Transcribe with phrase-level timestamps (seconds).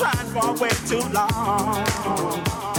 [0.00, 2.69] trying for way too long.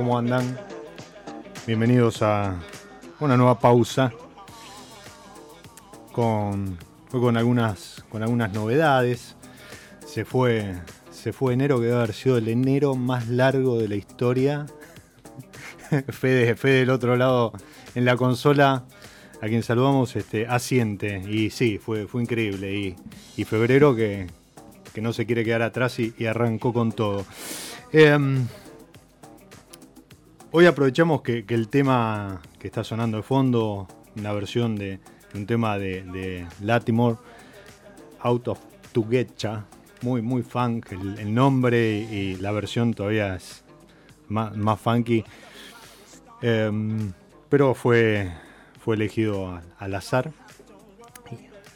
[0.00, 0.58] ¿Cómo andan?
[1.66, 2.58] Bienvenidos a
[3.18, 4.10] una nueva pausa
[6.10, 6.78] con,
[7.10, 9.36] con, algunas, con algunas novedades.
[10.06, 10.74] Se fue,
[11.10, 14.64] se fue enero, que debe haber sido el enero más largo de la historia.
[16.08, 17.52] Fede, Fede del otro lado
[17.94, 18.86] en la consola,
[19.42, 21.22] a quien saludamos, este, asiente.
[21.28, 22.96] Y sí, fue, fue increíble.
[23.36, 24.28] Y, febrero que,
[24.98, 27.26] no se quiere quedar atrás y, arrancó con todo.
[27.92, 28.46] Em,
[30.52, 35.00] hoy aprovechamos que, el tema que está sonando de fondo, una versión de,
[35.34, 37.16] un tema de, de, Latimore,
[38.20, 38.58] Out of
[38.92, 39.64] Tugecha,
[40.02, 43.64] muy, muy funk, el, nombre y la versión todavía es
[44.28, 45.24] más, más funky.
[46.42, 47.12] Em,
[47.48, 48.32] pero fue,
[48.82, 50.32] fue elegido al azar.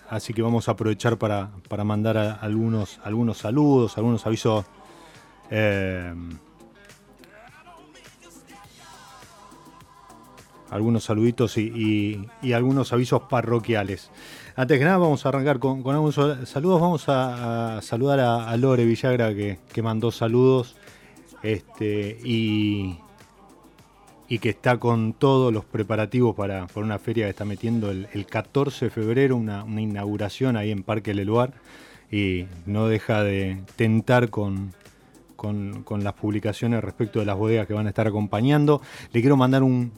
[0.08, 1.50] Así que vamos a aprovechar para,
[1.84, 4.64] mandar algunos, algunos saludos, algunos avisos.
[5.50, 6.38] Em,
[10.74, 14.10] algunos saluditos y, algunos avisos parroquiales.
[14.56, 16.16] Antes que nada, vamos a arrancar con, algunos
[16.48, 16.80] saludos.
[16.80, 20.74] Vamos a, saludar a, Lore Villagra que, mandó saludos.
[21.44, 22.98] Este, y,
[24.40, 28.90] que está con todos los preparativos para, una feria que está metiendo el, 14 de
[28.90, 31.52] febrero, una, inauguración ahí en Parque Leluar
[32.10, 34.72] y no deja de tentar con,
[35.84, 38.80] con, las publicaciones respecto de las bodegas que van a estar acompañando.
[39.12, 39.92] Le quiero mandar un,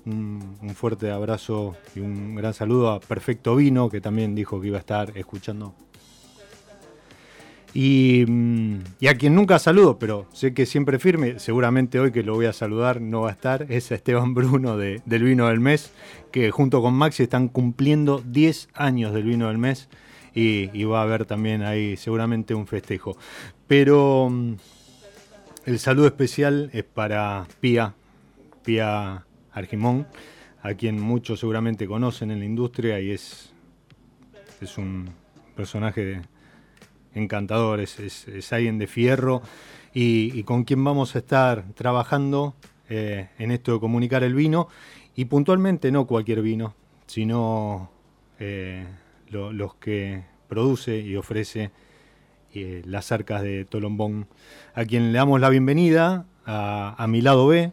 [0.74, 4.80] fuerte abrazo y un gran saludo a Perfecto Vino, que también dijo que iba a
[4.80, 5.74] estar escuchando.
[7.74, 8.78] Y, mm,
[9.08, 12.54] a quien nunca saludo, pero sé que siempre firme, seguramente hoy que lo voy a
[12.54, 15.92] saludar no va a estar, es Esteban Bruno de, del Vino del Mes,
[16.32, 19.88] que junto con Maxi están cumpliendo 10 años del Vino del Mes
[20.34, 23.16] y, va a haber también ahí seguramente un festejo.
[23.66, 24.54] Pero mm,
[25.66, 27.94] el saludo especial es para Pía,
[28.64, 30.06] Pía Argimón,
[30.62, 33.52] a quien muchos seguramente conocen en la industria y es,
[34.60, 35.10] es un
[35.56, 36.22] personaje
[37.14, 39.42] encantador, es, alguien de fierro
[39.92, 42.54] y, con quien vamos a estar trabajando
[42.88, 44.68] eh, en esto de comunicar el vino
[45.16, 46.74] y puntualmente no cualquier vino,
[47.08, 47.90] sino
[48.38, 48.86] eh,
[49.30, 51.72] los que produce y ofrece
[52.56, 54.26] eh, las arcas de Tolombón,
[54.74, 57.72] a quien le damos la bienvenida a, mi lado B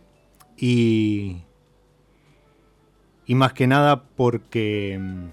[0.57, 1.43] y,
[3.25, 5.27] y más que nada porque mm,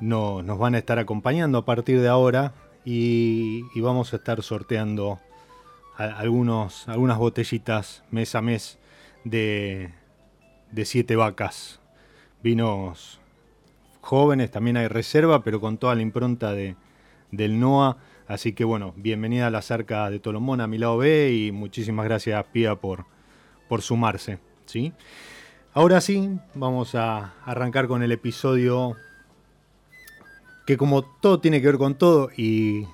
[0.00, 2.54] no, nos van a estar acompañando a partir de ahora
[2.84, 5.20] y, vamos a estar sorteando
[5.96, 8.78] algunos, algunas botellitas mes a mes
[9.24, 9.92] de,
[10.70, 11.80] de siete vacas,
[12.42, 13.20] vinos
[14.00, 16.76] jóvenes, también hay reserva, pero con toda la impronta de,
[17.30, 17.96] del NOA.
[18.26, 22.04] Así que bueno, bienvenida a la cerca de Tolomón a mi lado B y muchísimas
[22.04, 23.06] gracias Pía por,
[23.68, 24.38] por sumarse.
[24.66, 24.92] ¿sí?
[25.72, 28.96] Ahora sí, vamos a arrancar con el episodio
[30.66, 32.86] que como todo tiene que ver con todo y,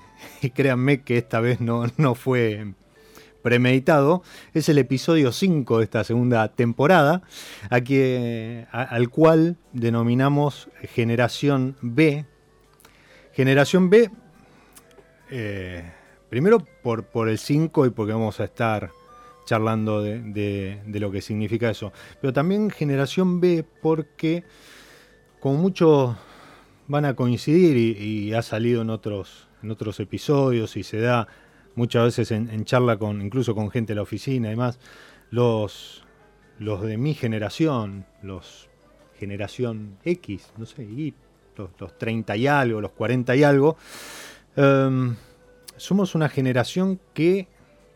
[0.55, 2.75] créanme que esta vez no, no fue
[3.47, 4.25] premeditado,
[4.55, 7.23] es el episodio 5 de esta segunda temporada,
[7.71, 12.27] al cual denominamos Generación B.
[13.35, 14.11] Generación B,
[15.31, 15.93] eh,
[16.28, 18.90] primero por, por el 5 y porque vamos a estar
[19.44, 24.43] charlando de, lo que significa eso, pero también Generación B porque
[25.38, 26.17] como muchos
[26.88, 31.28] van a coincidir y, y ha salido en otros, en otros episodios y se da
[31.76, 34.81] muchas veces en, charla con incluso con gente de la oficina y demás,
[35.31, 36.05] los,
[36.58, 38.69] los de mi generación, los
[39.19, 40.87] generación X, no sé,
[41.56, 43.76] los, 30 y algo, los 40 y algo,
[44.56, 45.17] em,
[45.76, 47.49] somos una generación que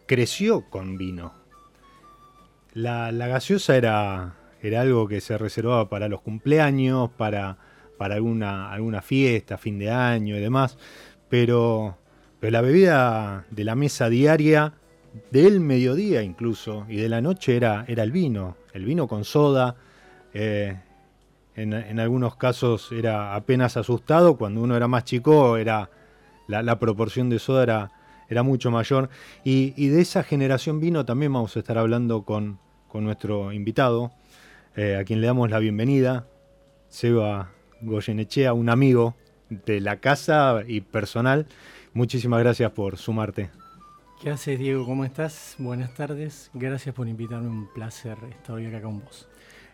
[0.06, 1.32] creció con vino.
[2.72, 7.56] La, gaseosa era, era algo que se reservaba para los cumpleaños, para,
[7.98, 10.78] para alguna, alguna fiesta, fin de año y demás,
[11.28, 11.96] pero
[12.40, 14.72] pero la bebida de la mesa diaria,
[15.30, 19.76] del mediodía incluso, y de la noche era, era el vino, el vino con soda.
[20.32, 20.80] Eh,
[21.54, 25.90] en, algunos casos era apenas asustado, cuando uno era más chico era
[26.50, 27.92] la, proporción de soda era,
[28.28, 29.08] era mucho mayor.
[29.44, 32.58] Y, de esa generación vino también vamos a estar hablando con,
[32.92, 34.10] nuestro invitado,
[34.76, 36.26] eh, a quien le damos la bienvenida,
[36.88, 39.14] Seba Goyenechea, un amigo
[39.48, 41.46] de la casa y personal.
[41.92, 43.50] Muchísimas gracias por sumarte.
[44.20, 44.84] ¿Qué haces, Diego?
[44.84, 45.54] ¿Cómo estás?
[45.58, 46.50] Buenas tardes.
[46.52, 47.48] Gracias por invitarme.
[47.48, 49.29] Un placer estar hoy acá con vos.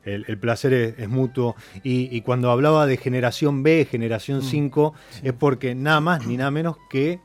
[0.06, 1.56] El, placer es, mutuo.
[1.82, 6.50] Y, cuando hablaba de generación B, generación 5, mm, es porque nada más ni nada
[6.50, 7.20] menos que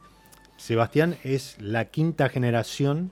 [0.58, 3.12] Sebastián es la quinta generación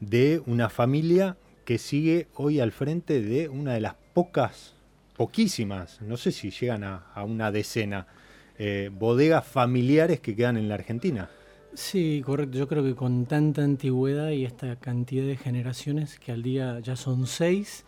[0.00, 4.74] de una familia que sigue hoy al frente de una de las pocas,
[5.16, 8.06] poquísimas, no sé si llegan a una decena,
[8.58, 11.28] eh, bodegas familiares que quedan en la Argentina.
[11.74, 12.56] Sí, correcto.
[12.56, 16.96] Yo creo que con tanta antigüedad y esta cantidad de generaciones, que al día ya
[16.96, 17.84] son seis,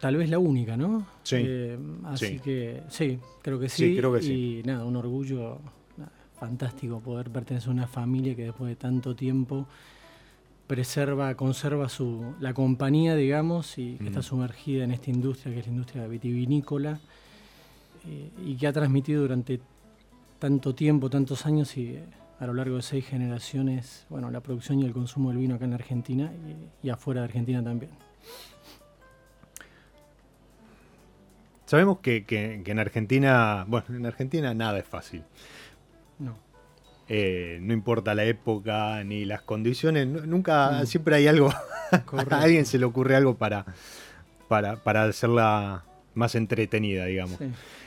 [0.00, 1.06] tal vez la única, ¿no?
[1.22, 1.36] Sí.
[1.38, 3.90] Eh, así que sí, creo que sí.
[3.90, 5.58] sí creo que y nada, un orgullo
[6.38, 9.66] fantástico poder pertenecer a una familia que después de tanto tiempo
[10.66, 15.66] preserva, conserva su, la compañía, digamos, y que está sumergida en esta industria que es
[15.66, 17.00] la industria vitivinícola
[18.06, 19.60] eh, y que ha transmitido durante
[20.38, 22.04] tanto tiempo, tantos años y eh,
[22.38, 25.64] a lo largo de seis generaciones, bueno, la producción y el consumo del vino acá
[25.64, 26.32] en Argentina
[26.82, 27.90] y, afuera de Argentina también.
[31.70, 32.24] Sabemos que,
[32.66, 35.22] en Argentina, bueno, en Argentina nada es fácil.
[36.18, 36.36] No.
[37.08, 41.48] Eh, no importa la época ni las condiciones, nunca, siempre hay algo,
[41.92, 43.66] a alguien se le ocurre algo para,
[44.48, 45.84] para, para hacerla
[46.14, 47.38] más entretenida, digamos.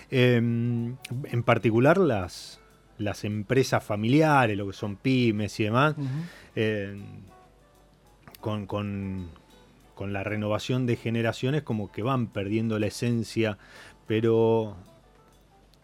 [0.09, 2.61] Em, en particular las,
[2.97, 5.95] las empresas familiares, lo que son pymes y demás,
[6.55, 7.03] em,
[8.39, 9.29] con,
[10.01, 13.57] la renovación de generaciones como que van perdiendo la esencia,
[14.07, 14.75] pero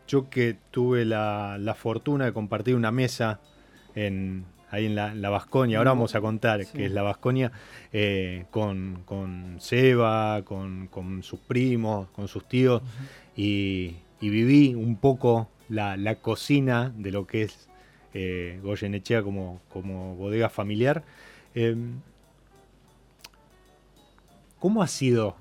[0.07, 3.39] yo que tuve la, fortuna de compartir una mesa
[3.95, 7.51] en, ahí en la, la Vasconia, ahora vamos a contar que es la Vasconia,
[7.93, 12.81] eh, con, con Seba, con, con, sus primos, con sus tíos,
[13.35, 17.69] y, y, viví un poco la, la, cocina de lo que es
[18.13, 21.03] eh, Goyenechea como, como bodega familiar.
[21.53, 21.75] Eh,
[24.59, 25.35] ¿Cómo ha sido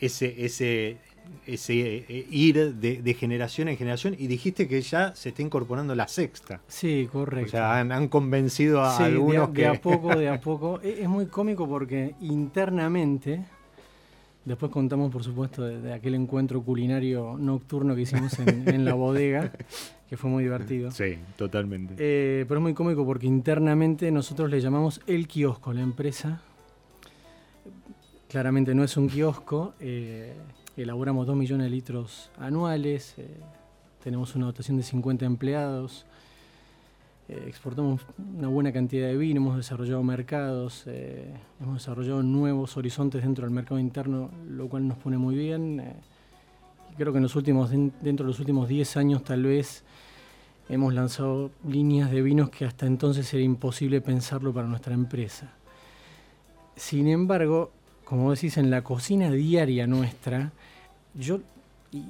[0.00, 0.98] ese, ese,
[1.46, 6.08] ese eh, ir de, generación en generación y dijiste que ya se está incorporando la
[6.08, 6.60] sexta.
[6.68, 7.48] Sí, correcto.
[7.48, 9.66] O sea, han, convencido a algunos de, que...
[9.66, 10.80] a poco, de a poco.
[10.80, 13.44] Es, muy cómico porque internamente,
[14.44, 19.52] después contamos por supuesto de, aquel encuentro culinario nocturno que hicimos en, la bodega,
[20.08, 20.90] que fue muy divertido.
[20.90, 21.94] Sí, totalmente.
[21.98, 26.40] Eh, pero es muy cómico porque internamente nosotros le llamamos el kiosco, la empresa.
[28.34, 29.74] Claramente no es un kiosco.
[29.78, 30.34] Eh,
[30.76, 33.28] elaboramos 2 millones de litros anuales, eh,
[34.02, 36.04] tenemos una dotación de 50 empleados,
[37.28, 38.00] eh, exportamos
[38.36, 43.54] una buena cantidad de vino, hemos desarrollado mercados, eh, hemos desarrollado nuevos horizontes dentro del
[43.54, 45.80] mercado interno, lo cual nos pone muy bien.
[46.98, 49.84] creo que en los últimos, dentro de los últimos 10 años tal vez
[50.68, 55.52] hemos lanzado líneas de vinos que hasta entonces era imposible pensarlo para nuestra empresa.
[56.74, 57.70] Sin embargo,
[58.04, 60.52] como decís, en la cocina diaria nuestra,
[61.14, 61.40] yo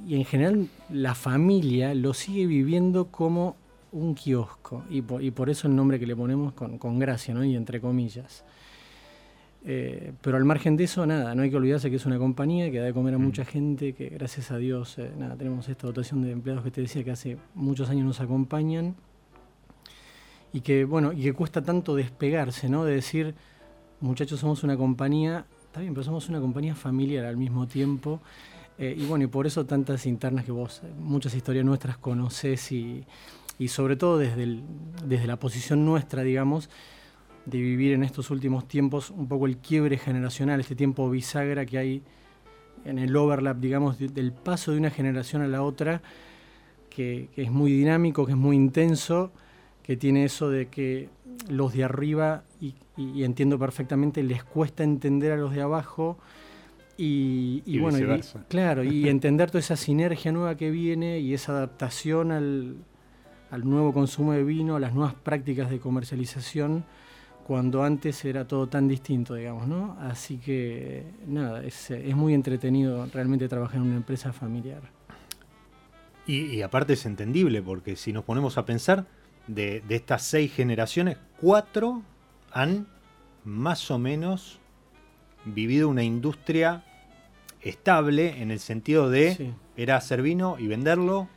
[0.06, 3.56] y en general la familia lo sigue viviendo como
[3.92, 7.44] un kiosco y por, eso el nombre que le ponemos con, gracia ¿no?
[7.44, 8.44] y entre comillas.
[9.66, 12.70] Eh, pero al margen de eso, nada, no hay que olvidarse que es una compañía
[12.70, 13.46] que da de comer a mucha mm.
[13.46, 17.02] gente, que gracias a Dios, eh, nada, tenemos esta dotación de empleados que te decía
[17.02, 18.94] que hace muchos años nos acompañan
[20.52, 22.84] y que, bueno, y que cuesta tanto despegarse, ¿no?
[22.84, 23.34] De decir,
[24.00, 28.21] muchachos, somos una compañía, está bien, pero somos una compañía familiar al mismo tiempo.
[28.78, 32.71] Eh, y bueno, y por eso tantas internas que vos, eh, muchas historias nuestras conoces
[32.71, 33.04] y,
[33.59, 34.62] y sobre todo desde,
[35.04, 36.71] desde la posición nuestra, digamos,
[37.45, 41.78] de vivir en estos últimos tiempos un poco el quiebre generacional, este tiempo bisagra que
[41.78, 42.02] hay
[42.85, 46.02] en el overlap, digamos, del paso de una generación a la otra,
[46.88, 49.33] que, es muy dinámico, que es muy intenso,
[49.84, 51.08] que tiene eso de que
[51.48, 56.18] los de arriba, y entiendo perfectamente, les cuesta entender a los de abajo,
[56.96, 57.98] y, bueno,
[58.48, 62.84] claro, y entender toda esa sinergia nueva que viene y esa adaptación al,
[63.64, 66.84] nuevo consumo de vino, a las nuevas prácticas de comercialización,
[67.46, 69.96] cuando antes era todo tan distinto, digamos, ¿no?
[70.00, 74.82] Así que, nada, es, muy entretenido realmente trabajar en una empresa familiar.
[76.26, 79.06] Y, aparte es entendible, porque si nos ponemos a pensar,
[79.46, 82.02] de, de estas seis generaciones, cuatro
[82.52, 82.86] han
[83.44, 84.58] más o menos
[85.44, 86.84] vivido una industria
[87.60, 91.28] estable en el sentido de era hacer vino y venderlo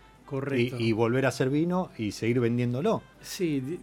[0.57, 3.01] Y, volver a hacer vino y seguir vendiéndolo.
[3.21, 3.79] Sí,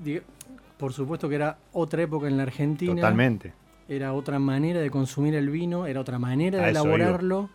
[0.77, 2.95] por supuesto que era otra época en la Argentina.
[2.95, 3.55] Totalmente.
[3.89, 7.49] Era otra manera de consumir el vino, era otra manera de elaborarlo,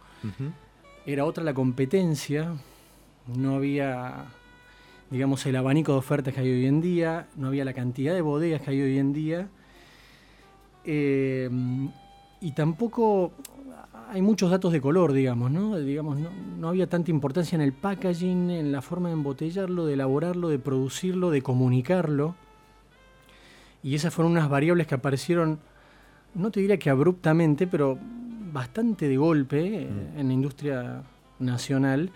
[1.05, 2.53] era otra la competencia,
[3.27, 4.25] no había,
[5.11, 8.21] digamos, el abanico de ofertas que hay hoy en día, no había la cantidad de
[8.21, 9.49] bodegas que hay hoy en día.
[10.85, 11.49] Eh,
[12.41, 13.33] y tampoco
[14.11, 15.77] hay muchos datos de color, digamos, ¿no?
[15.77, 16.17] Digamos,
[16.57, 20.57] no, había tanta importancia en el packaging, en la forma de embotellarlo, de elaborarlo, de
[20.57, 22.35] producirlo, de comunicarlo.
[23.83, 25.59] Y esas fueron unas variables que aparecieron,
[26.33, 27.99] no te diría que abruptamente, pero
[28.51, 30.19] bastante de golpe mm.
[30.19, 31.03] en la industria
[31.37, 32.11] nacional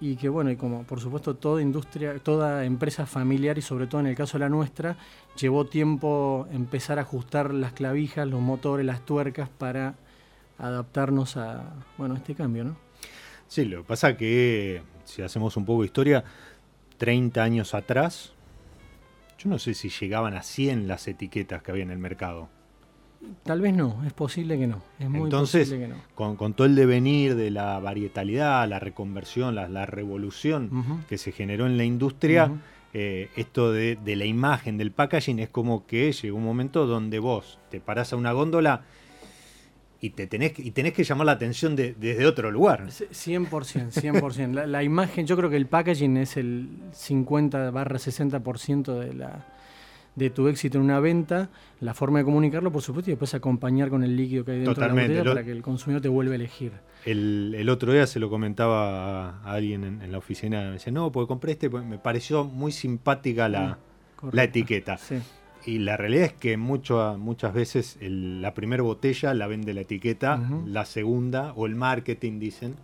[0.00, 4.00] y que bueno, y como por supuesto toda industria, toda empresa familiar y sobre todo
[4.00, 4.96] en el caso de la nuestra,
[5.36, 9.94] llevó tiempo empezar a ajustar las clavijas, los motores, las tuercas para
[10.58, 12.76] adaptarnos a bueno, este cambio, ¿no?
[13.48, 16.24] Sí, lo que pasa que si hacemos un poco de historia,
[16.98, 18.32] 30 años atrás,
[19.38, 22.50] yo no sé si llegaban a 100 las etiquetas que había en el mercado.
[23.42, 24.82] Tal vez no, es posible que no.
[24.98, 26.00] Es muy Entonces, posible que no.
[26.14, 31.66] Con, con, todo el devenir de la varietalidad, la reconversión, la, revolución que se generó
[31.66, 32.52] en la industria,
[32.94, 37.18] eh, esto de, de, la imagen, del packaging, es como que llegó un momento donde
[37.18, 38.82] vos te parás a una góndola
[40.00, 42.86] y te tenés, y tenés que llamar la atención desde otro lugar.
[42.86, 43.48] 100%,
[43.92, 44.52] 100%.
[44.52, 49.44] la, la, imagen, yo creo que el packaging es el 50 barra 60% de, la,
[50.18, 51.48] de tu éxito en una venta,
[51.80, 54.82] la forma de comunicarlo, por supuesto, y después acompañar con el líquido que hay dentro
[54.82, 56.72] de la botella para que el consumidor te vuelva a elegir.
[57.04, 61.12] El, el otro día se lo comentaba a, alguien en, la oficina, me decía, no,
[61.12, 63.78] porque compré este, me pareció muy simpática la,
[64.22, 64.98] mm, la etiqueta.
[64.98, 65.16] Sí.
[65.66, 70.40] Y la realidad es que mucho, muchas veces la primera botella la vende la etiqueta,
[70.64, 72.76] la segunda, o el marketing dicen,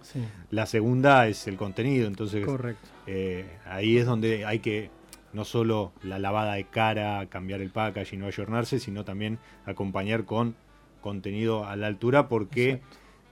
[0.50, 2.06] la segunda es el contenido.
[2.06, 2.86] Entonces, Correcto.
[3.06, 4.90] Eh, ahí es donde hay que
[5.34, 10.54] no solo la lavada de cara, cambiar el packaging, no ayornarse, sino también acompañar con
[11.00, 12.80] contenido a la altura porque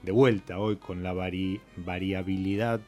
[0.03, 2.81] de vuelta hoy con la variabilidad,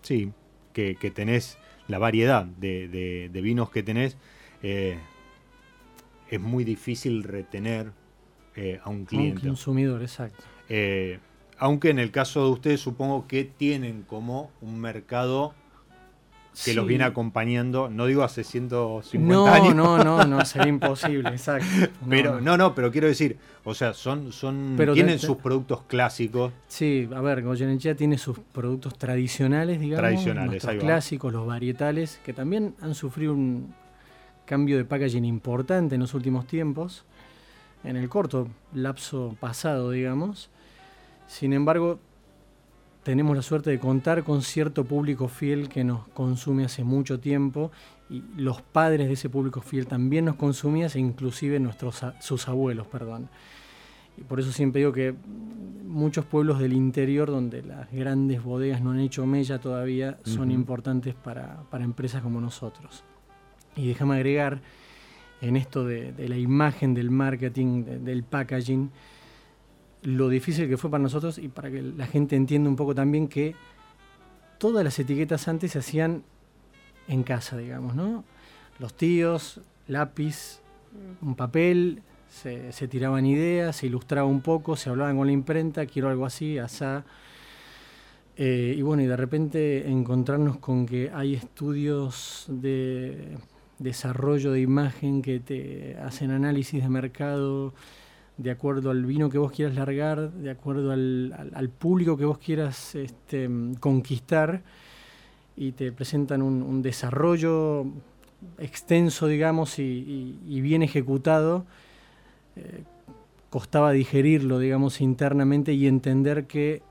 [0.00, 0.32] sí,
[0.72, 4.16] que, tenés, la variedad de, vinos que tenés,
[4.62, 4.96] eh,
[6.30, 7.92] es muy difícil retener
[8.54, 9.42] eh, a un cliente.
[9.42, 10.44] un consumidor, exacto.
[10.68, 11.18] Eh,
[11.58, 15.54] aunque en el caso de ustedes supongo que tienen como un mercado
[16.64, 19.74] que los viene acompañando, no digo hace 150 años.
[19.74, 21.66] No, no, no, sería imposible, exacto.
[22.08, 22.56] pero, no.
[22.56, 26.52] no, pero quiero decir, o sea, son, son tienen sus productos clásicos.
[26.68, 30.00] Sí, a ver, Goyenechea tiene sus productos tradicionales, digamos.
[30.00, 33.74] Tradicionales, ahí clásicos, los varietales, que también han sufrido un
[34.44, 37.04] cambio de packaging importante en los últimos tiempos,
[37.84, 40.50] en el corto lapso pasado, digamos.
[41.26, 41.98] Sin embargo,
[43.02, 47.70] tenemos la suerte de contar con cierto público fiel que nos consume hace mucho tiempo
[48.08, 52.86] y los padres de ese público fiel también nos consumían, e inclusive nuestros, sus abuelos,
[52.86, 53.28] perdón.
[54.18, 55.14] Y por eso siempre digo que
[55.86, 61.14] muchos pueblos del interior donde las grandes bodegas no han hecho mella todavía son importantes
[61.14, 63.04] para, empresas como nosotros.
[63.74, 64.60] Y déjame agregar
[65.40, 68.90] en esto de, la imagen, del marketing, del packaging,
[70.02, 73.28] lo difícil que fue para nosotros y para que la gente entienda un poco también
[73.28, 73.54] que
[74.58, 76.24] todas las etiquetas antes se hacían
[77.08, 78.24] en casa, digamos, ¿no?
[78.78, 80.60] Los tíos, lápiz,
[81.20, 86.08] un papel, se, tiraban ideas, se ilustraba un poco, se hablaban con la imprenta, quiero
[86.08, 87.04] algo así, asá.
[88.36, 93.36] Eh, y bueno, y de repente encontrarnos con que hay estudios de
[93.78, 97.74] desarrollo de imagen que te hacen análisis de mercado,
[98.36, 102.94] de acuerdo al vino que vos quieras largar, de acuerdo al, público que vos quieras
[102.94, 103.48] este,
[103.78, 104.62] conquistar,
[105.56, 107.86] y te presentan un, desarrollo
[108.58, 111.66] extenso, digamos, y, bien ejecutado.
[112.56, 112.84] Eh,
[113.50, 116.82] costaba digerirlo, digamos, internamente y entender que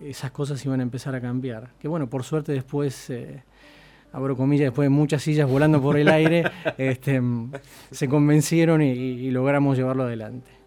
[0.00, 1.70] esas cosas iban a empezar a cambiar.
[1.78, 3.44] Que bueno, por suerte después, eh,
[4.12, 7.22] abro comillas, después de muchas sillas volando por el aire, este,
[7.92, 10.59] se convencieron y logramos llevarlo adelante.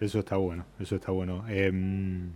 [0.00, 1.44] Eso está bueno, eso está bueno.
[1.48, 2.32] Em,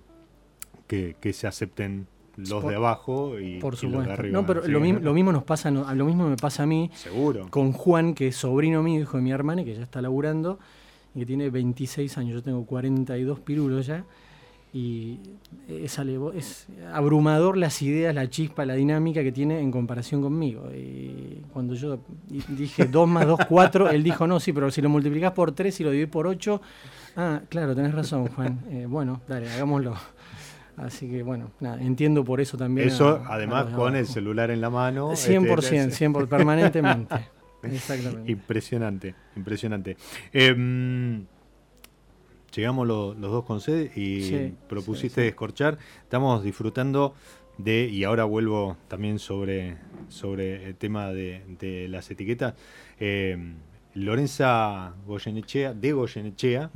[0.86, 4.32] que, se acepten los de abajo y, por los de arriba.
[4.32, 6.90] No, pero lo, mismo nos pasa, lo mismo me pasa a mí.
[6.94, 7.48] Seguro.
[7.50, 10.58] Con Juan, que es sobrino mío, hijo de mi hermana, que ya está laburando
[11.14, 12.34] y que tiene 26 años.
[12.34, 14.04] Yo tengo 42 pirulos ya.
[14.72, 15.18] Y
[15.68, 15.98] es,
[16.34, 20.70] es abrumador las ideas, la chispa, la dinámica que tiene en comparación conmigo.
[20.74, 21.98] Y cuando yo
[22.48, 25.80] dije 2 más 2, 4, él dijo no, sí, pero si lo multiplicas por 3
[25.80, 26.60] y lo divides por 8,
[27.20, 28.60] Ah, claro, tenés razón, Juan.
[28.70, 29.96] Eh, bueno, dale, hagámoslo.
[30.76, 32.86] Así que bueno, nada, entiendo por eso también.
[32.86, 35.10] Eso, además, con el celular en la mano.
[35.10, 37.16] 100%, 100%, permanentemente.
[37.64, 38.30] Exactamente.
[38.30, 39.96] Impresionante, impresionante.
[40.32, 41.26] Em,
[42.58, 45.78] llegamos los dos con sed y propusiste descorchar.
[46.02, 47.14] Estamos disfrutando
[47.56, 49.76] de, y ahora vuelvo también sobre,
[50.08, 52.54] sobre el tema de, las etiquetas.
[52.98, 53.54] Em,
[53.94, 56.70] Lorenza Goyenechea, de Goyenechea,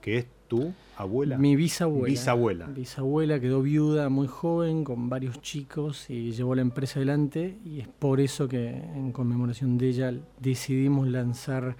[0.00, 1.36] que es tu abuela.
[1.36, 2.08] Mi bisabuela.
[2.08, 2.66] Bisabuela.
[2.66, 7.88] Bisabuela quedó viuda muy joven, con varios chicos, y llevó la empresa adelante, y es
[7.88, 11.76] por eso que en conmemoración de ella decidimos lanzar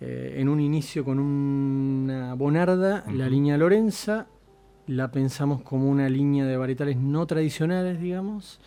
[0.00, 4.26] eh, en un inicio con una bonarda la línea Lorenza,
[4.86, 8.60] la pensamos como una línea de varietales no tradicionales, digamos.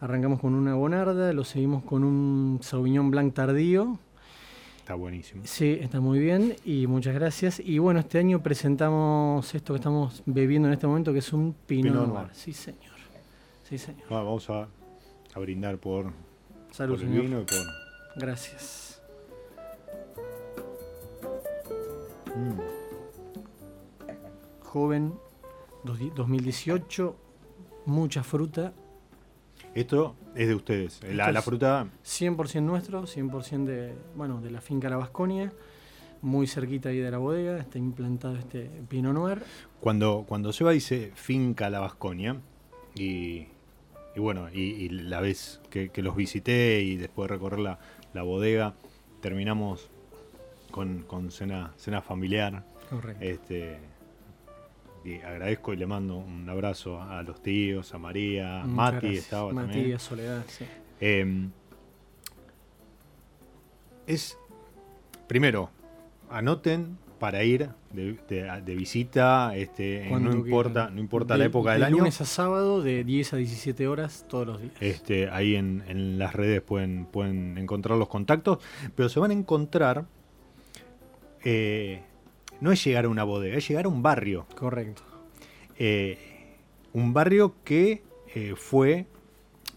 [0.00, 3.98] Arrancamos con una bonarda, lo seguimos con un Sauvignon Blanc tardío,
[4.84, 5.40] Está buenísimo.
[5.46, 7.58] Sí, está muy bien y muchas gracias.
[7.58, 11.54] Y bueno, este año presentamos esto que estamos bebiendo en este momento, que es un
[11.66, 12.28] Pinot, Noir.
[12.32, 12.92] Sí, señor.
[13.62, 14.04] Sí, señor.
[14.10, 14.68] vamos a,
[15.36, 16.12] brindar por,
[16.70, 17.56] Salud, el vino y por...
[18.16, 18.83] Gracias.
[22.34, 22.60] Mm.
[24.62, 25.14] Joven,
[25.84, 27.16] 2018,
[27.86, 28.72] mucha fruta
[29.74, 31.00] esto es de ustedes.
[31.12, 31.88] La, fruta.
[32.04, 35.52] 100% nuestro, 100% de, bueno, de la finca La Vasconia,
[36.22, 39.42] muy cerquita ahí de la bodega, está implantado este Pinot Noir.
[39.80, 42.36] Cuando, cuando Seba dice finca La Vasconia,
[42.94, 43.48] y,
[44.16, 48.74] bueno, y, la vez que, los visité y después de recorrer la, bodega,
[49.20, 49.90] terminamos
[50.74, 52.64] con, con cena, cena familiar.
[52.90, 53.24] Correcto.
[53.24, 53.78] Este,
[55.04, 59.92] y agradezco y le mando un abrazo a los tíos, a María, Mati estaba también.
[59.92, 60.64] Mati, Soledad, sí.
[60.98, 61.52] Em,
[64.08, 64.36] es,
[65.28, 65.70] primero,
[66.28, 71.98] anoten para ir de, visita, este, no importa, no importa la época del de año.
[71.98, 74.74] lunes a sábado de 10 a 17 horas todos los días.
[74.80, 78.58] Este, ahí en, las redes pueden, pueden encontrar los contactos,
[78.96, 80.06] pero se van a encontrar,
[81.44, 82.02] eh,
[82.60, 84.46] no es llegar a una bodega, es llegar a un barrio.
[84.56, 85.02] Correcto.
[85.78, 86.56] Eh,
[86.92, 88.02] un barrio que
[88.34, 89.06] eh, fue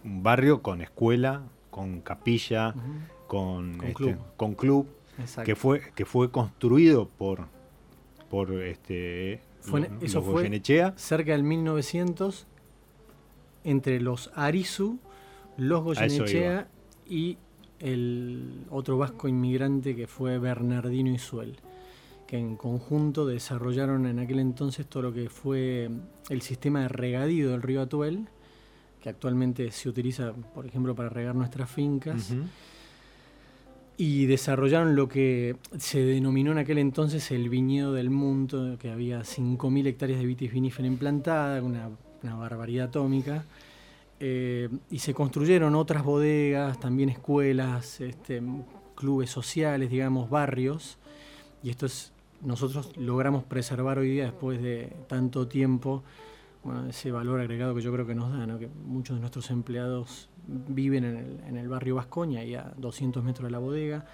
[0.04, 2.74] un barrio con escuela, con capilla,
[3.28, 4.18] con, con, club.
[4.38, 4.88] con club
[5.44, 7.48] que fue, que fue construido por,
[8.30, 10.62] por este, fue, eso fue
[10.96, 12.48] cerca del 1900
[13.64, 15.00] entre los Arizu,
[15.58, 16.68] los Goyenechea
[17.10, 17.38] y
[17.80, 21.58] el otro vasco inmigrante que fue Bernardino Isuel,
[22.26, 25.90] que en conjunto desarrollaron en aquel entonces todo lo que fue
[26.30, 28.28] el sistema de regadío del río Atuel,
[29.02, 32.34] que actualmente se utiliza, por ejemplo, para regar nuestras fincas
[33.98, 39.22] y desarrollaron lo que se denominó en aquel entonces el viñedo del mundo, que había
[39.22, 41.90] 5.000 hectáreas de vitis vinífera implantada, una,
[42.22, 43.46] una barbaridad atómica.
[44.20, 48.42] Eh, y se construyeron otras bodegas, también escuelas, este,
[48.96, 50.98] clubes sociales, digamos, barrios.
[51.64, 56.04] Y esto es, nosotros logramos preservar hoy día, después de tanto tiempo,
[56.90, 61.06] ese valor agregado que yo creo que nos da, que muchos de nuestros empleados viven
[61.46, 64.06] en el, barrio Vascoña, y a 200 metros de la bodega.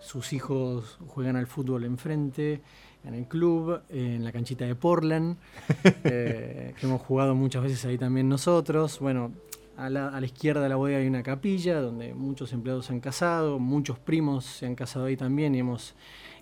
[0.00, 2.62] Sus hijos juegan al fútbol enfrente,
[3.04, 5.36] en el club, en la canchita de Portland,
[6.04, 8.98] eh, que hemos jugado muchas veces ahí también nosotros.
[9.00, 9.32] Bueno,
[9.76, 12.92] a la, a la, izquierda de la bodega hay una capilla donde muchos empleados se
[12.92, 15.94] han casado, muchos primos se han casado ahí también y hemos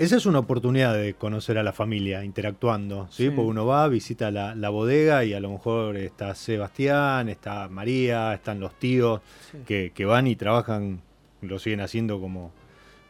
[0.00, 3.28] esa es una oportunidad de conocer a la familia interactuando, ¿sí?
[3.28, 8.60] Porque uno va, visita la, bodega y a lo mejor está Sebastián, está María, están
[8.60, 9.20] los tíos
[9.66, 11.02] que, van y trabajan,
[11.42, 12.50] lo siguen haciendo como,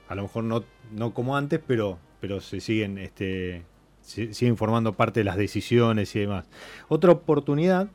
[0.09, 3.63] a lo mejor no, no como antes, pero, pero se siguen, este,
[4.03, 6.47] siguen formando parte de las decisiones y demás.
[6.89, 7.89] Otra oportunidad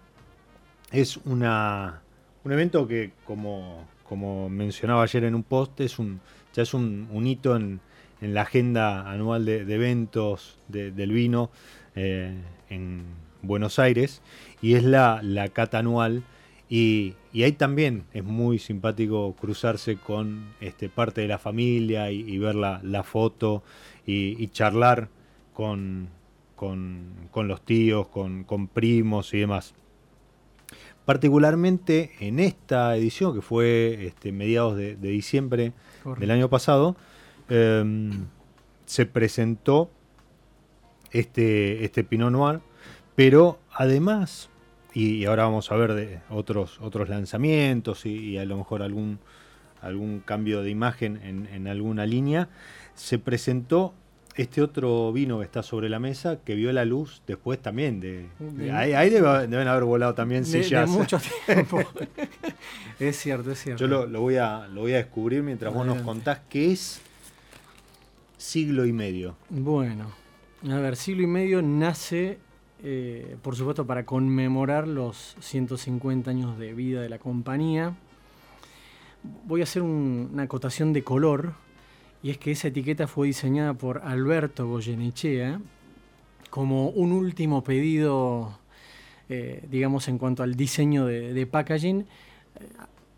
[0.93, 2.01] es una,
[2.45, 6.21] un evento que, como, como mencionaba ayer en un post, es un,
[6.53, 7.81] ya es un hito en
[8.25, 11.51] en la agenda anual de, eventos del vino
[11.95, 12.33] eh,
[12.69, 13.03] en
[13.43, 14.21] Buenos Aires
[14.61, 16.23] y es la, la cata anual
[16.67, 22.55] y, ahí también es muy simpático cruzarse con este, parte de la familia y, ver
[22.55, 23.63] la, foto
[24.07, 25.09] y, charlar
[25.53, 26.09] con,
[26.55, 29.75] con, los tíos, con, primos y demás.
[31.05, 35.73] Particularmente en esta edición, que fue este, mediados de, diciembre
[36.17, 36.95] del año pasado,
[37.49, 38.25] Em,
[38.85, 39.89] se presentó
[41.11, 42.59] este, este Pinot Noir,
[43.15, 44.49] pero además,
[44.93, 49.19] y, ahora vamos a ver de otros, otros lanzamientos y, a lo mejor algún,
[49.81, 52.49] algún cambio de imagen en, alguna línea,
[52.93, 53.93] se presentó
[54.35, 58.27] este otro vino que está sobre la mesa que vio la luz después también de,
[58.73, 60.91] ahí, deben haber volado también sillas.
[60.91, 61.79] de mucho tiempo.
[62.97, 63.85] Es cierto es cierto.
[63.85, 67.01] Yo lo, voy a lo voy a descubrir mientras vos nos contás qué es
[68.37, 69.35] siglo y medio.
[69.49, 70.25] Bueno
[70.73, 72.39] a ver siglo y medio nace
[72.83, 77.95] eh, por supuesto para conmemorar los 150 años de vida de la compañía.
[79.45, 81.53] Voy a hacer una acotación de color
[82.21, 85.61] y es que esa etiqueta fue diseñada por Alberto Goyenechea
[86.49, 88.59] como un último pedido,
[89.29, 92.05] eh, digamos, en cuanto al diseño de, packaging, eh,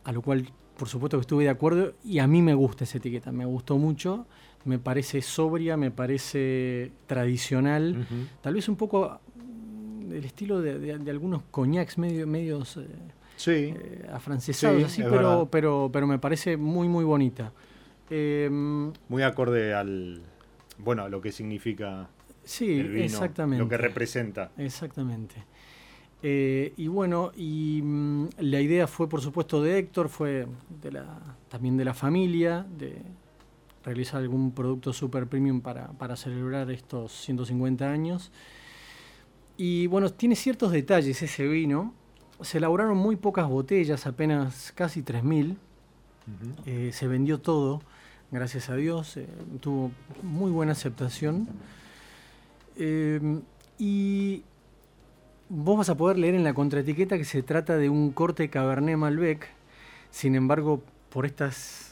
[0.03, 2.99] a lo cual por supuesto que estuve de acuerdo y a mí me gusta esa
[2.99, 4.27] etiqueta, me gustó mucho,
[4.67, 8.05] me parece sobria, me parece tradicional,
[8.41, 12.87] tal vez un poco mm, del estilo de, algunos coñacs medio, medios eh,
[13.35, 13.73] sí.
[14.11, 17.51] afrancesados, así, pero, pero, pero me parece muy, muy bonita.
[18.09, 20.21] Em, Muy acorde al,
[20.77, 22.07] bueno, a lo que significa
[22.43, 23.63] sí, el vino, exactamente.
[23.63, 24.51] lo que representa.
[24.57, 25.35] Exactamente.
[26.23, 30.47] Eh, y bueno, y mm, la idea fue por supuesto de Héctor, fue
[30.81, 33.01] de la, también de la familia, de
[33.87, 38.31] realizar algún producto super premium para, para celebrar estos 150 años.
[39.57, 41.93] Y bueno, tiene ciertos detalles ese vino.
[42.41, 45.55] Se elaboraron muy pocas botellas, apenas casi 3.000.
[46.65, 47.81] Eh, se vendió todo
[48.31, 49.27] gracias a Dios, eh,
[49.61, 51.47] tuvo muy buena aceptación.
[52.75, 53.41] Eh,
[53.77, 54.43] y
[55.49, 58.97] vos vas a poder leer en la contraetiqueta que se trata de un corte Cabernet
[58.97, 59.47] Malbec.
[60.11, 61.86] Sin embargo, por estas.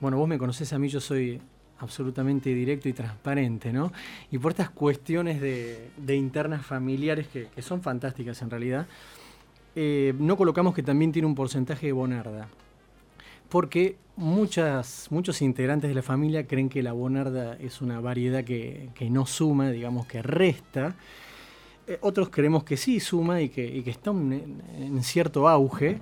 [0.00, 1.40] Bueno, vos me conocés a mí, yo soy
[1.78, 3.92] absolutamente directo y transparente, ¿no?
[4.30, 8.86] Y por estas cuestiones de, internas familiares que, son fantásticas en realidad,
[9.74, 12.48] eh, no colocamos que también tiene un porcentaje de bonarda
[13.48, 18.90] porque muchas, muchos integrantes de la familia creen que la bonarda es una variedad que,
[19.10, 20.96] no suma, digamos que resta.
[21.86, 25.98] Eh, otros creemos que sí suma y que, está en, cierto auge,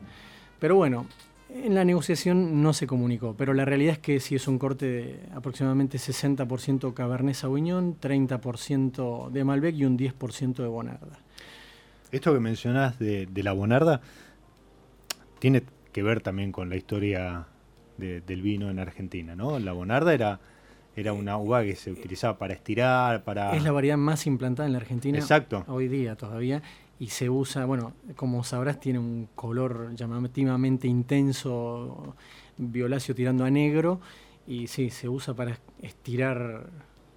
[0.59, 1.07] pero bueno,
[1.54, 4.86] en la negociación no se comunicó, pero la realidad es que sí es un corte
[4.86, 11.18] de aproximadamente 60% Cabernet Sauvignon, 30% de Malbec y un 10% de Bonarda.
[12.10, 14.00] Esto que mencionás de, de la Bonarda
[15.38, 15.62] tiene
[15.92, 17.46] que ver también con la historia
[17.96, 19.58] del vino en Argentina, ¿no?
[19.58, 20.40] La bonarda era,
[20.96, 23.54] era una uva que se utilizaba para estirar, para...
[23.54, 25.64] Es la variedad más implantada en la Argentina Exacto.
[25.68, 26.62] hoy día todavía
[26.98, 32.14] y se usa, bueno, como sabrás, tiene un color llamativamente intenso,
[32.57, 34.00] violáceo tirando a negro,
[34.46, 36.70] y sí, se usa para estirar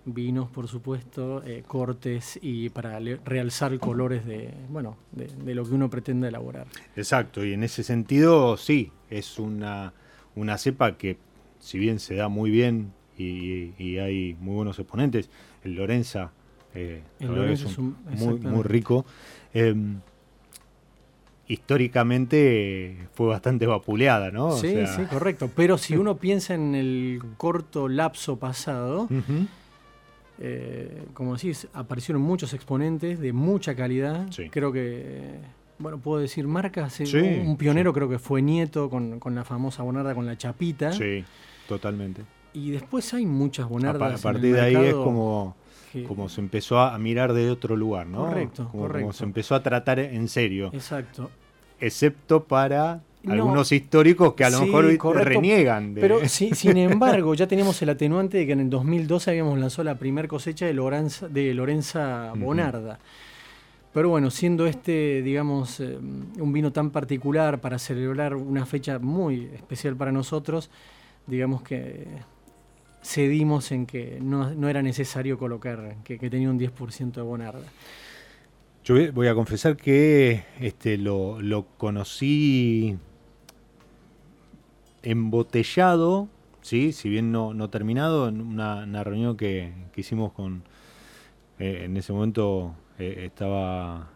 [0.06, 5.90] vinos, por supuesto, eh, cortes y para realzar colores de, bueno, de, lo que uno
[5.90, 6.68] pretende elaborar.
[6.96, 9.94] Exacto, y en ese sentido sí, es una,
[10.36, 11.18] una cepa que
[11.60, 15.30] si bien se da muy bien y, hay muy buenos exponentes,
[15.64, 16.32] el Lorenza,
[16.74, 17.78] eh, es,
[18.20, 19.06] muy, muy rico.
[19.58, 20.00] Em,
[21.48, 24.52] históricamente fue bastante vapuleada, ¿no?
[24.52, 25.50] Sí, sí, correcto.
[25.56, 29.08] Pero si uno piensa en el corto lapso pasado,
[30.40, 34.28] eh, como decís, aparecieron muchos exponentes de mucha calidad.
[34.52, 35.40] Creo que,
[35.80, 37.00] bueno, puedo decir marcas.
[37.00, 40.92] un pionero creo que fue Nieto con, la famosa Bonarda con la chapita.
[40.92, 41.24] Sí,
[41.68, 42.24] totalmente.
[42.54, 44.20] Y después hay muchas Bonardas.
[44.20, 45.56] A, partir de ahí es como,
[46.08, 48.26] como se empezó a mirar de otro lugar, ¿no?
[48.26, 49.02] Correcto, correcto.
[49.02, 50.70] Como se empezó a tratar en serio.
[50.74, 51.30] Exacto.
[51.80, 55.96] Excepto para algunos históricos que a lo mejor reniegan.
[55.96, 59.96] Pero sin embargo, ya tenemos el atenuante de que en el 2012 habíamos lanzado la
[59.96, 63.00] primera cosecha de Lorenza, de Lorenza Bonarda.
[63.94, 69.46] Pero bueno, siendo este, digamos, eh, un vino tan particular para celebrar una fecha muy
[69.56, 70.70] especial para nosotros,
[71.26, 72.06] digamos que
[73.08, 77.66] cedimos en que no, era necesario colocar que, tenía un 10% de Bonarda.
[78.84, 82.98] Yo voy a confesar que este, lo, lo conocí
[85.04, 86.28] embotellado,
[86.62, 86.92] ¿sí?
[86.92, 90.64] si bien no, no terminado, en una, reunión que, hicimos con,
[91.60, 94.10] eh, en ese momento eh, estaba,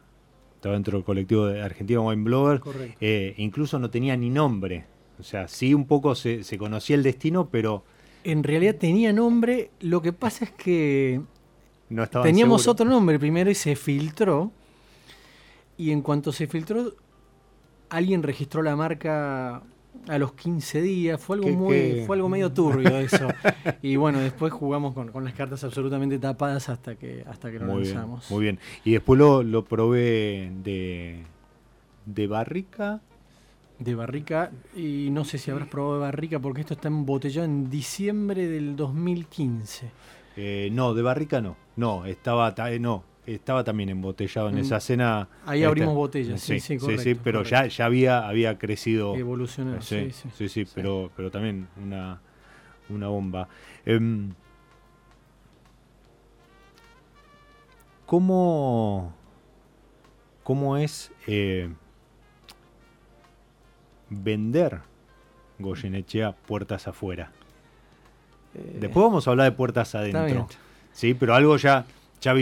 [0.56, 2.62] estaba dentro del colectivo de Argentina Wine Blogger,
[3.00, 4.86] eh, incluso no tenía ni nombre,
[5.18, 7.84] o sea, sí un poco se, conocía el destino, pero...
[8.24, 11.22] En realidad tenía nombre, lo que pasa es que
[11.90, 14.52] no teníamos otro nombre primero y se filtró,
[15.78, 16.94] y en cuanto se filtró,
[17.90, 19.64] alguien registró la marca
[20.08, 23.28] a los 15 días, fue algo muy, fue algo medio turbio eso.
[23.82, 27.84] y bueno, después jugamos con, las cartas absolutamente tapadas hasta que, hasta que lo muy
[27.84, 28.30] lanzamos.
[28.32, 28.60] muy bien.
[28.84, 31.24] Y después lo, lo probé de,
[32.06, 33.02] de barrica.
[33.82, 37.68] De barrica, y no sé si habrás probado de barrica porque esto está embotellado en
[37.68, 39.90] diciembre del 2015.
[40.38, 41.58] Eh, no, de barrica no.
[41.78, 45.28] No, estaba, eh, no, estaba también embotellado en Mm, esa cena.
[45.48, 47.76] Ahí Este, abrimos botellas, sí, sí, correcto, sí, pero ya, correcto.
[47.78, 49.16] ya había, había crecido.
[49.16, 50.30] Evolucionó, Sí, sí, sí.
[50.38, 52.22] sí, sí, pero, pero también una,
[52.90, 53.50] una bomba.
[53.84, 54.32] Em,
[58.06, 59.14] ¿Cómo,
[60.44, 61.70] cómo es eh,
[64.12, 64.80] vender
[65.60, 67.32] Goyenechea puertas afuera?
[68.54, 70.20] Eh, Después vamos a hablar de puertas adentro.
[70.92, 71.86] Sí, pero algo ya,
[72.20, 72.34] ya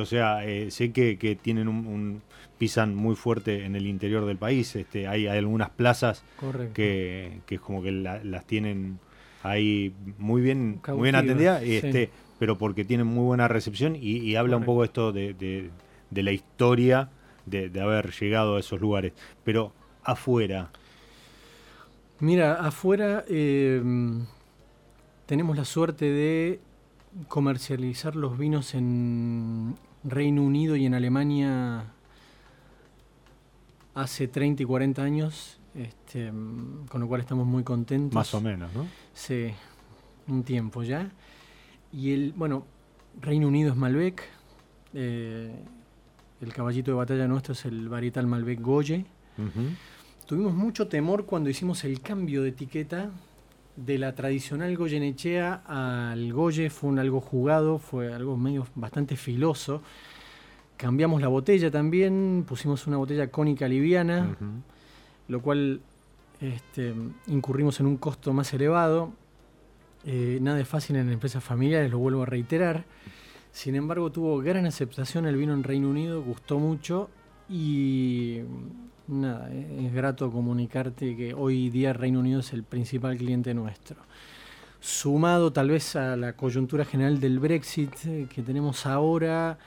[0.00, 2.22] o sea, eh, sé que, que tienen un, un-
[2.58, 4.74] pisan muy fuerte en el interior del país.
[4.76, 6.24] Este, hay, hay algunas plazas
[6.72, 8.98] que, que es como que la- las tienen
[9.42, 11.76] ahí muy bien, muy bien atendidas, sí.
[11.76, 15.70] este, pero porque tienen muy buena recepción y, y habla un poco esto de, de-
[16.10, 17.10] de la historia
[17.44, 19.12] de, de haber llegado a esos lugares.
[19.44, 20.70] Pero afuera,
[22.20, 23.82] Mira, afuera eh,
[25.26, 26.60] tenemos la suerte de
[27.28, 31.84] comercializar los vinos en Reino Unido y en Alemania
[33.94, 36.30] hace 30 y 40 años, este,
[36.88, 38.14] con lo cual estamos muy contentos.
[38.14, 38.86] más o menos, ¿no?
[39.12, 39.50] Sí,
[40.28, 41.10] un tiempo ya.
[41.92, 42.66] Y el, bueno,
[43.20, 44.22] Reino Unido es Malbec,
[44.94, 45.54] eh,
[46.40, 49.06] el caballito de batalla nuestro es el varietal Malbec Goye.
[50.26, 53.10] Tuvimos mucho temor cuando hicimos el cambio de etiqueta
[53.76, 56.68] de la tradicional Goyenechea al Goye.
[56.68, 59.82] Fue un algo jugado, fue algo medio bastante filoso.
[60.76, 64.36] Cambiamos la botella también, pusimos una botella cónica liviana,
[65.28, 65.80] lo cual
[66.40, 66.92] este,
[67.28, 69.12] incurrimos en un costo más elevado.
[70.04, 72.84] Eh, nada es fácil en empresas familiares, lo vuelvo a reiterar.
[73.52, 77.10] Sin embargo, tuvo gran aceptación el vino en Reino Unido, gustó mucho
[77.48, 78.40] y
[79.08, 83.96] nada, eh, es grato comunicarte que hoy día Reino Unido es el principal cliente nuestro.
[84.80, 89.58] Sumado tal vez a la coyuntura general del Brexit eh, que tenemos ahora,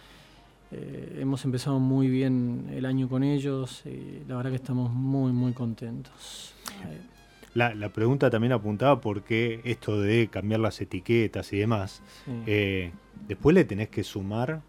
[0.71, 5.31] eh, hemos empezado muy bien el año con ellos y la verdad que estamos muy,
[5.31, 6.53] muy contentos.
[6.85, 7.01] Eh,
[7.55, 12.01] La, la pregunta también apuntaba por qué esto de cambiar las etiquetas y demás.
[12.25, 12.31] sí.
[12.45, 12.91] Eh,
[13.27, 14.61] después le tenés que sumar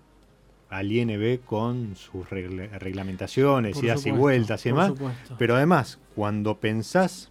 [0.71, 4.89] al INB con sus regla- reglamentaciones, Por idas y vueltas y por demás.
[4.99, 5.35] supuesto.
[5.39, 7.31] Pero además, cuando pensás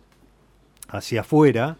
[0.89, 1.77] hacia afuera,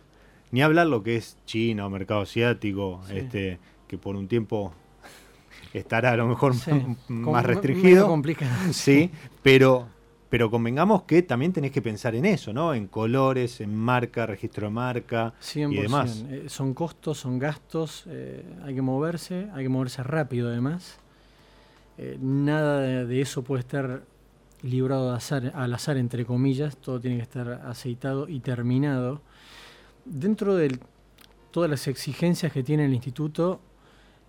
[0.52, 3.18] ni hablar lo que es China o mercado asiático, Sí.
[3.18, 4.74] este, que por un tiempo
[5.74, 6.72] estará a lo mejor Sí,
[7.10, 8.08] más restringido.
[8.08, 8.52] complicado.
[8.74, 9.12] Sí,
[9.44, 9.88] pero,
[10.30, 12.74] pero convengamos que también tenés que pensar en eso, ¿no?
[12.74, 15.74] En colores, en marca, registro de marca 100%.
[15.74, 16.24] y demás.
[16.30, 21.00] Eh, son costos, son gastos, eh, hay que moverse, hay que moverse rápido además.
[22.02, 24.04] Eh, nada de, eso puede estar
[24.62, 29.22] librado al azar, entre comillas, todo tiene que estar aceitado y terminado.
[30.06, 30.80] Dentro de
[31.52, 33.60] todas las exigencias que tiene el instituto,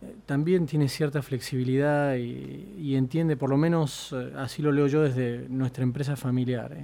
[0.03, 5.03] eh, también tiene cierta flexibilidad y, entiende, por lo menos eh, así lo leo yo
[5.03, 6.77] desde nuestra empresa familiar.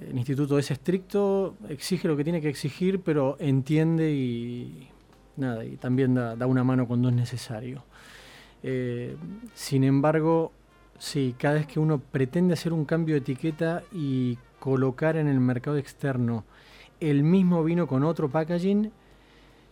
[0.00, 4.88] El instituto es estricto, exige lo que tiene que exigir, pero entiende y
[5.36, 7.82] nada, y también da una mano cuando es necesario.
[8.62, 9.16] Eh,
[9.54, 10.52] sin embargo,
[10.98, 15.38] sí, cada vez que uno pretende hacer un cambio de etiqueta y colocar en el
[15.40, 16.44] mercado externo
[17.00, 18.90] el mismo vino con otro packaging,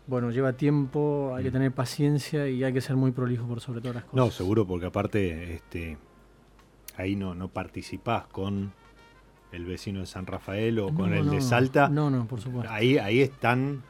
[0.07, 1.53] bueno, lleva tiempo, hay que Mm.
[1.55, 4.17] tener paciencia y hay que ser muy prolijo por sobre todas las cosas.
[4.17, 5.99] No, seguro, porque aparte este,
[6.97, 8.73] ahí no, no participás con
[9.51, 11.89] el vecino de San Rafael o con No, el de Salta.
[11.89, 12.71] No, no, por supuesto.
[12.73, 13.83] Ahí, ahí están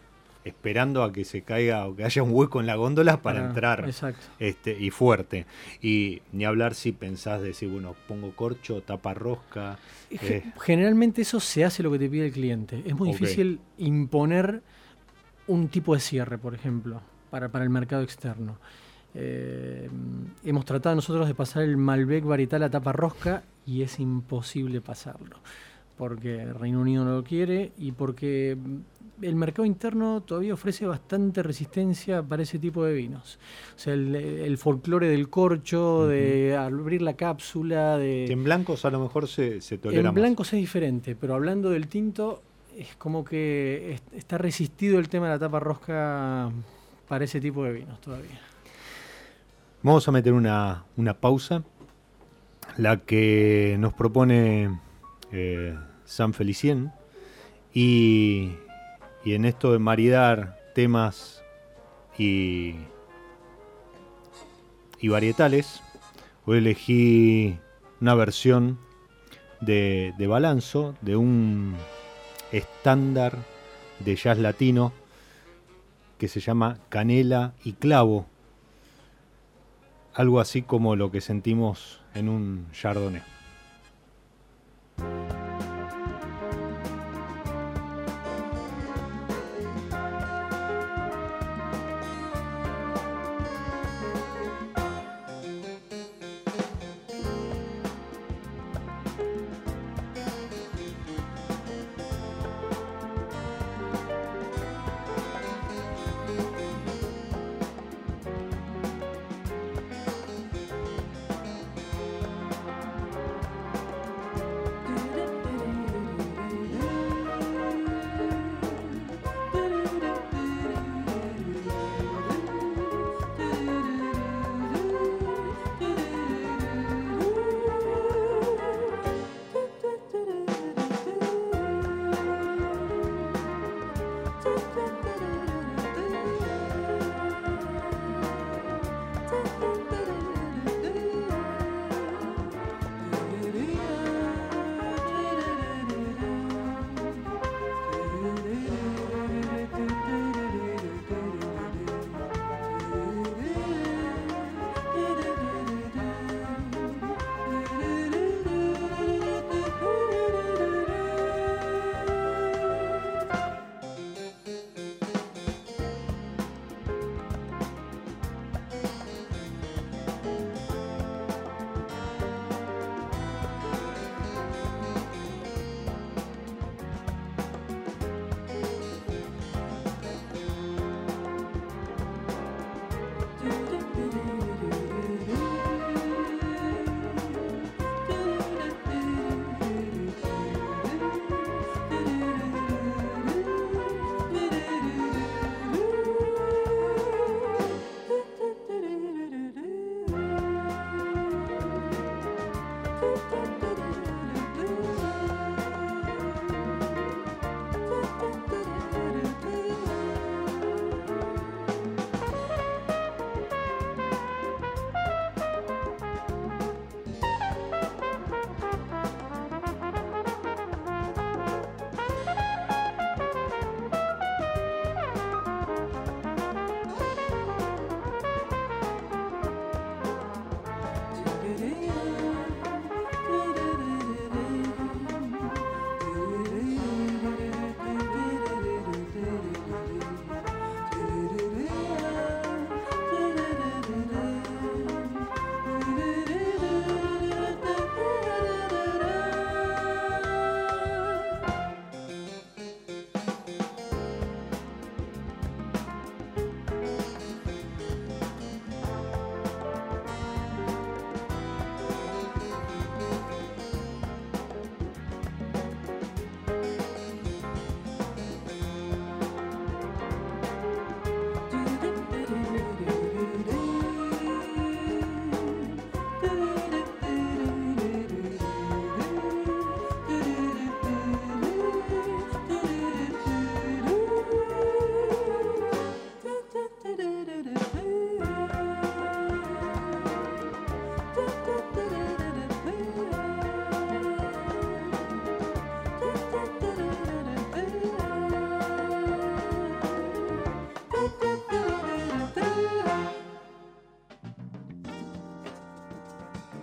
[0.46, 3.48] esperando a que se caiga o que haya un hueco en la góndola para, Para-
[3.48, 4.20] entrar Exacto.
[4.38, 5.44] este, y fuerte.
[5.82, 9.78] Y ni hablar si pensás decir, bueno, pongo corcho, tapa rosca.
[10.10, 12.82] Eh, Generalmente eso se hace lo que te pide el cliente.
[12.86, 14.62] Es muy difícil imponer
[15.48, 18.58] un tipo de cierre, por ejemplo, para, para el mercado externo.
[19.14, 19.88] Eh,
[20.44, 25.36] hemos tratado nosotros de pasar el Malbec varietal a tapa rosca y es imposible pasarlo.
[25.96, 28.56] Porque el Reino Unido no lo quiere y porque
[29.22, 33.38] el mercado interno todavía ofrece bastante resistencia para ese tipo de vinos.
[33.74, 38.26] O sea, el, el folclore del corcho, de abrir la cápsula, de...
[38.30, 40.14] en blancos a lo mejor se, se tolera En más.
[40.14, 42.42] blancos es diferente, pero hablando del tinto,
[42.76, 46.50] es como que es- está resistido el tema de la tapa rosca
[47.08, 48.38] para ese tipo de vinos todavía.
[49.82, 51.62] Vamos a meter una, una pausa,
[52.76, 54.78] la que nos propone
[55.32, 56.92] eh, San Felicien,
[57.72, 58.52] y,
[59.24, 61.42] en esto de maridar temas
[62.16, 62.76] y,
[65.00, 65.82] y varietales,
[66.44, 67.58] hoy elegí
[68.00, 68.78] una versión
[69.60, 71.74] de, de Balanzo, de un
[72.52, 73.36] estándar
[74.00, 74.92] de jazz latino
[76.18, 78.26] que se llama Canela y Clavo.
[80.14, 83.35] Algo así como lo que sentimos en un Chardonnay.
[84.98, 85.25] thank you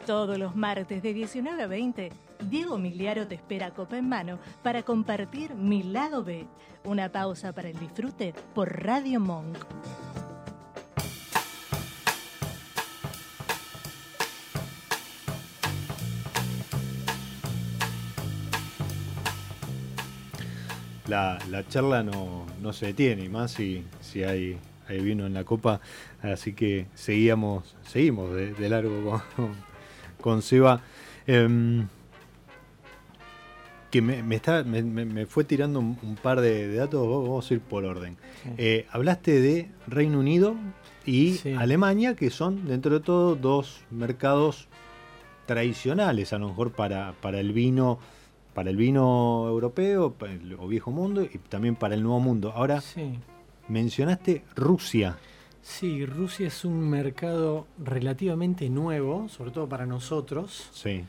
[0.05, 2.11] Todos los martes de 19 a 20,
[2.49, 6.45] Diego Miliaro te espera copa en mano para compartir Mi Lado B.
[6.83, 9.57] Una pausa para el disfrute por Radio Monk.
[21.07, 24.57] La, la charla no, no se detiene, más si, si hay,
[24.89, 25.79] hay vino en la copa,
[26.21, 29.72] así que seguíamos, seguimos de, de largo con,
[30.23, 30.81] con Seba.
[31.27, 31.87] Em,
[33.91, 37.49] que me, me, está, me, me fue tirando un, un par de, de, datos, vamos
[37.49, 38.17] a ir por orden.
[38.41, 38.49] Sí.
[38.57, 40.55] Eh, hablaste de Reino Unido
[41.05, 41.53] y Sí.
[41.53, 44.67] Alemania, que son, dentro de todo, dos mercados
[45.45, 47.99] tradicionales, a lo mejor para, para el vino
[48.55, 52.51] para el vino europeo el- o viejo mundo y también para el nuevo mundo.
[52.55, 53.17] Ahora Sí.
[53.67, 55.17] mencionaste Rusia.
[55.63, 61.03] Sí, Rusia es un mercado relativamente nuevo, sobre todo para nosotros, Sí.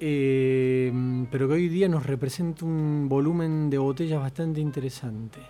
[0.00, 0.90] eh,
[1.30, 5.40] pero que hoy día nos representa un volumen de botellas bastante interesante.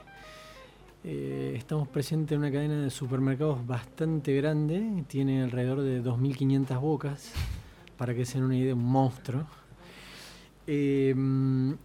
[1.05, 7.33] Eh, estamos presentes en una cadena de supermercados bastante grande, tiene alrededor de 2.500 bocas,
[7.97, 9.47] para que se den una idea, un monstruo.
[10.67, 11.15] Eh,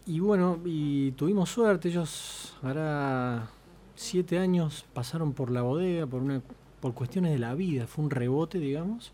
[0.07, 3.47] y bueno, y tuvimos suerte, ellos ahora
[3.95, 6.41] siete años pasaron por la bodega por, una,
[6.79, 9.11] por cuestiones de la vida, fue un rebote, digamos.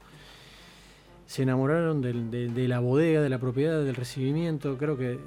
[1.25, 4.77] Se enamoraron de, la bodega, de la propiedad, del recibimiento.
[4.77, 5.17] Creo que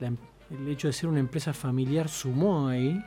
[0.00, 0.16] em,
[0.50, 3.00] el hecho de ser una empresa familiar sumó ahí.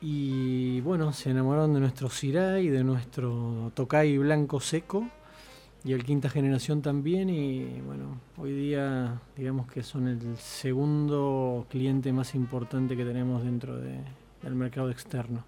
[0.00, 5.08] Y bueno, se enamoraron de nuestro Sirai, de nuestro Tokai blanco seco
[5.84, 7.30] y el quinta generación también.
[7.30, 13.76] Y bueno, hoy día digamos que son el segundo cliente más importante que tenemos dentro
[13.76, 13.98] de,
[14.46, 15.44] del mercado externo.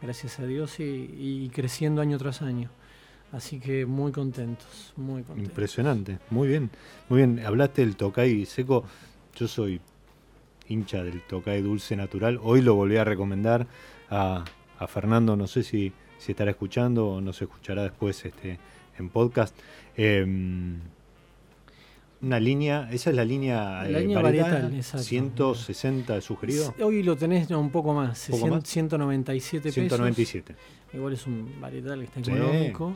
[0.00, 2.70] Gracias a Dios y, creciendo año tras año.
[3.32, 5.50] Así que muy contentos, muy contentos.
[5.50, 6.70] Impresionante, muy bien,
[7.08, 7.44] muy bien.
[7.44, 8.84] Hablaste del Tokai seco.
[9.36, 9.80] Yo soy
[10.68, 12.38] hincha del Tokai dulce natural.
[12.42, 13.66] Hoy lo volví a recomendar
[14.08, 14.44] a,
[14.86, 15.36] Fernando.
[15.36, 18.58] No sé si, si estará escuchando o nos escuchará después este,
[18.98, 19.54] en podcast.
[19.96, 20.78] Em,
[22.20, 26.74] una línea, esa es la línea, la línea varietal, 160 de sugerido.
[26.80, 29.74] Hoy lo tenés un poco más, 197 pesos.
[29.74, 30.54] 197.
[30.94, 32.94] Igual es un varietal que está económico.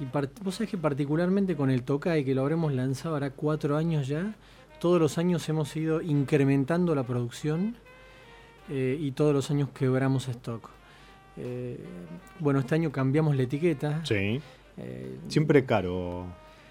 [0.00, 0.04] Y
[0.42, 4.34] vos sabés que particularmente con el Tokai, que lo habremos lanzado ahora cuatro años ya,
[4.80, 7.76] todos los años hemos ido incrementando la producción
[8.70, 10.70] eh, y todos los años quebramos stock.
[11.36, 11.78] Eh,
[12.40, 14.04] bueno, este año cambiamos la etiqueta.
[14.04, 14.40] Sí.
[14.76, 16.26] Eh, Siempre caro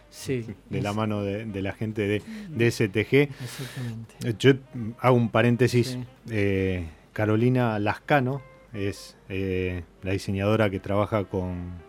[0.10, 3.30] sí, de la mano de, la gente de, de, STG.
[3.44, 4.36] Exactamente.
[4.40, 4.54] Yo
[5.00, 5.98] hago un paréntesis.
[6.30, 8.42] Eh, Carolina Lascano
[8.74, 11.86] es eh, la diseñadora que trabaja con,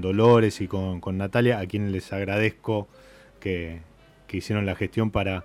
[0.00, 2.88] Dolores y con, Natalia, a quienes les agradezco
[3.40, 3.80] que,
[4.32, 5.44] hicieron la gestión para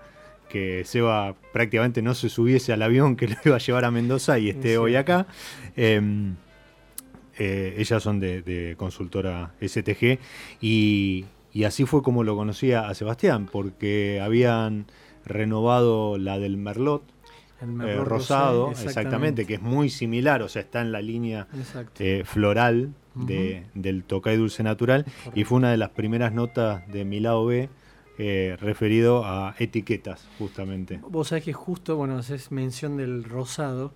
[0.50, 4.40] que Seba prácticamente no se subiese al avión que lo iba a llevar a Mendoza
[4.40, 5.28] y esté hoy acá.
[5.76, 6.36] Em,
[7.38, 10.20] eh, ellas son de, de, consultora STG
[10.62, 14.86] y, y así fue como lo conocía a Sebastián, porque habían
[15.26, 17.04] renovado la del Merlot,
[17.62, 19.46] eh, rosado, exactamente.
[19.46, 21.48] que es muy similar, o sea, está en la línea
[22.00, 27.06] eh, floral de, del Tocay Dulce Natural, y fue una de las primeras notas de
[27.06, 27.70] mi lado B
[28.18, 31.00] eh, referido a etiquetas, justamente.
[31.08, 33.94] Vos sabés que justo, bueno, haces mención del rosado,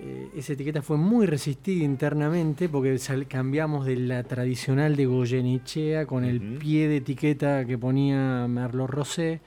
[0.00, 6.24] eh, esa etiqueta fue muy resistida internamente porque cambiamos de la tradicional de Goyenichea con
[6.24, 9.40] el pie de etiqueta que ponía Merlot Rosé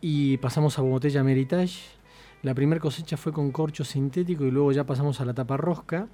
[0.00, 1.80] y pasamos a botella Meritage.
[2.42, 6.08] La primera cosecha fue con corcho sintético y luego ya pasamos a la tapa rosca.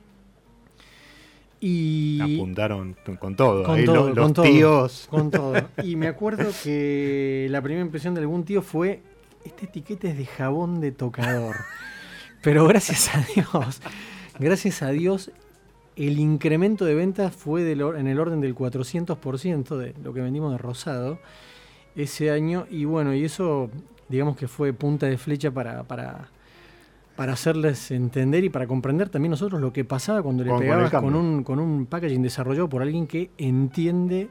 [1.61, 5.07] Y apuntaron con todo, con todo, los, tíos.
[5.09, 5.55] con todo.
[5.85, 9.01] Y me acuerdo que la primera impresión de algún tío fue:
[9.45, 11.55] Esta etiqueta es de jabón de tocador.
[12.43, 13.81] Pero gracias a Dios,
[14.39, 15.31] gracias a Dios,
[15.97, 20.59] el incremento de ventas fue en el orden del 400% de lo que vendimos de
[20.59, 21.19] rosado
[21.95, 22.67] ese año.
[22.71, 23.71] Y bueno, y eso
[24.09, 26.29] digamos que fue punta de flecha para, para,
[27.17, 31.15] para hacerles entender y para comprender también nosotros lo que pasaba cuando le pegabas con,
[31.15, 34.29] un, con un packaging desarrollado por alguien que entiende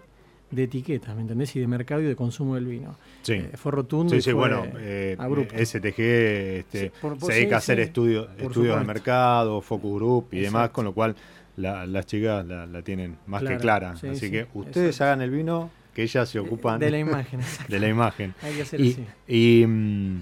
[0.52, 1.56] de etiquetas, ¿me entendés?
[1.56, 2.96] Y de mercado y de consumo del vino.
[3.22, 3.34] Sí.
[3.34, 4.14] Eh, fue rotundo.
[4.14, 6.92] Sí, sí, bueno, eh, STG este,
[7.22, 11.16] se dedica a hacer estudios estudios de mercado, focus group y demás, con lo cual
[11.56, 13.92] las chicas la, tienen más que clara.
[13.92, 17.40] Así que ustedes hagan el vino, que ellas se ocupan de la imagen.
[17.68, 18.34] de la imagen.
[18.42, 19.66] Hay que hacer y, así.
[19.68, 20.22] Mm,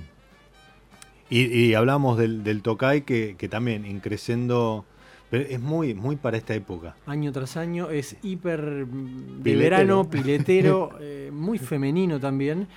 [1.32, 4.86] y, y, hablamos del, del Tokai que, que también increciendo
[5.30, 6.96] pero es muy, muy para esta época.
[7.06, 12.68] Año tras año, es hiper de verano, piletero, eh, muy femenino también.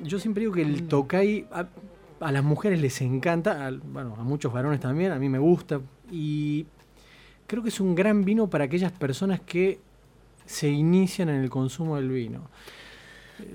[0.00, 4.52] Yo siempre digo que el Tokai a, las mujeres les encanta, a, bueno, a muchos
[4.52, 5.80] varones también, a mí me gusta.
[6.10, 6.66] Y
[7.46, 9.78] creo que es un gran vino para aquellas personas que
[10.46, 12.48] se inician en el consumo del vino.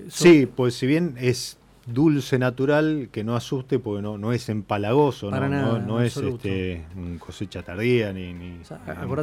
[0.08, 5.30] Sí, pues si bien es dulce natural que no asuste porque no, no es empalagoso,
[5.30, 6.84] no, no, es este,
[7.18, 8.60] cosecha tardía ni, ni,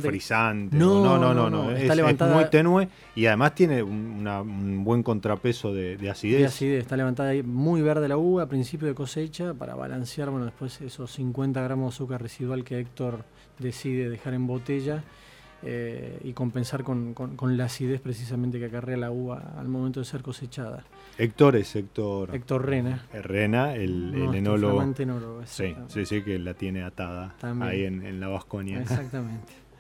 [0.02, 0.76] frisante.
[0.76, 1.90] No, no, no, no, Es,
[2.22, 6.40] muy tenue y además tiene un buen contrapeso de, acidez.
[6.40, 10.30] De acidez, está levantada ahí muy verde la uva a principio de cosecha para balancear,
[10.30, 13.24] bueno, después esos 50 gramos de azúcar residual que Héctor
[13.60, 15.04] decide dejar en botella
[15.64, 17.16] eh, y compensar con,
[17.58, 20.84] la acidez precisamente que acarrea la uva al momento de ser cosechada.
[21.18, 22.36] Héctor es Héctor.
[22.36, 23.06] Héctor Rena.
[23.12, 24.94] Rena, el, el enólogo.
[25.46, 28.82] sí, sí, sí, que la tiene atada ahí en, la Vasconia.
[28.82, 29.54] Exactamente.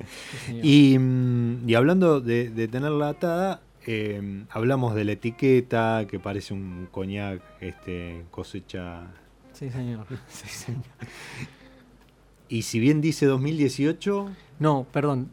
[0.49, 7.41] Mm, y, hablando de, tenerla atada, eh, hablamos de la etiqueta, que parece un coñac
[7.61, 9.07] este, cosecha.
[9.53, 10.05] Sí, señor.
[10.27, 10.83] Sí, señor.
[12.47, 14.29] Y si bien dice 2018...
[14.59, 15.29] No, perdón.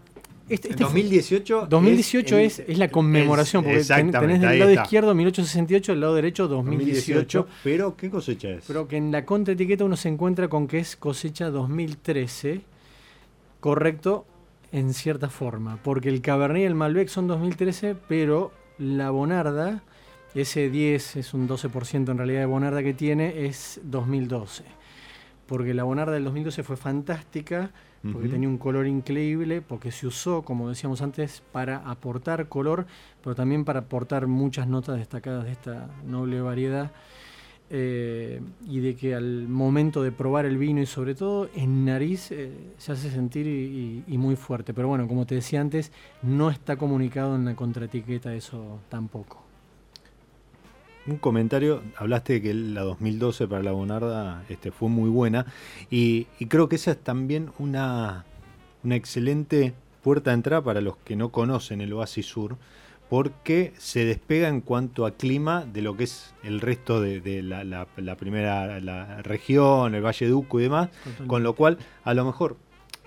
[0.46, 6.00] Este, este 2018, 2018 es, es, la conmemoración, porque tenés del lado izquierdo 1868, del
[6.00, 8.64] lado derecho 2018, Pero, ¿qué cosecha es?
[8.66, 12.60] Pero que en la contraetiqueta uno se encuentra con que es cosecha 2013,
[13.60, 14.26] correcto
[14.70, 19.82] en cierta forma, porque el Cabernet y el Malbec son 2013, pero la Bonarda,
[20.34, 24.64] ese 10 es un 12% en realidad de Bonarda que tiene, es 2012.
[25.46, 27.70] Porque la Bonarda del 2012 fue fantástica,
[28.12, 32.86] porque tenía un color increíble, porque se usó, como decíamos antes, para aportar color,
[33.22, 36.92] pero también para aportar muchas notas destacadas de esta noble variedad.
[37.70, 42.30] Eh, y de que al momento de probar el vino y sobre todo en nariz
[42.30, 44.74] eh, se hace sentir y, muy fuerte.
[44.74, 45.90] Pero bueno, como te decía antes,
[46.22, 49.42] no está comunicado en la contraetiqueta eso tampoco.
[51.06, 55.46] Un comentario, hablaste de que la 2012 para la Bonarda este, fue muy buena
[55.90, 58.24] y, creo que esa es también una,
[58.82, 62.56] una excelente puerta de entrada para los que no conocen el Oasis Sur,
[63.10, 68.16] porque se despega en cuanto a clima de lo que es el resto de, la,
[68.16, 70.88] primera la región, el Valle Duco y demás,
[71.26, 72.56] con lo cual a lo mejor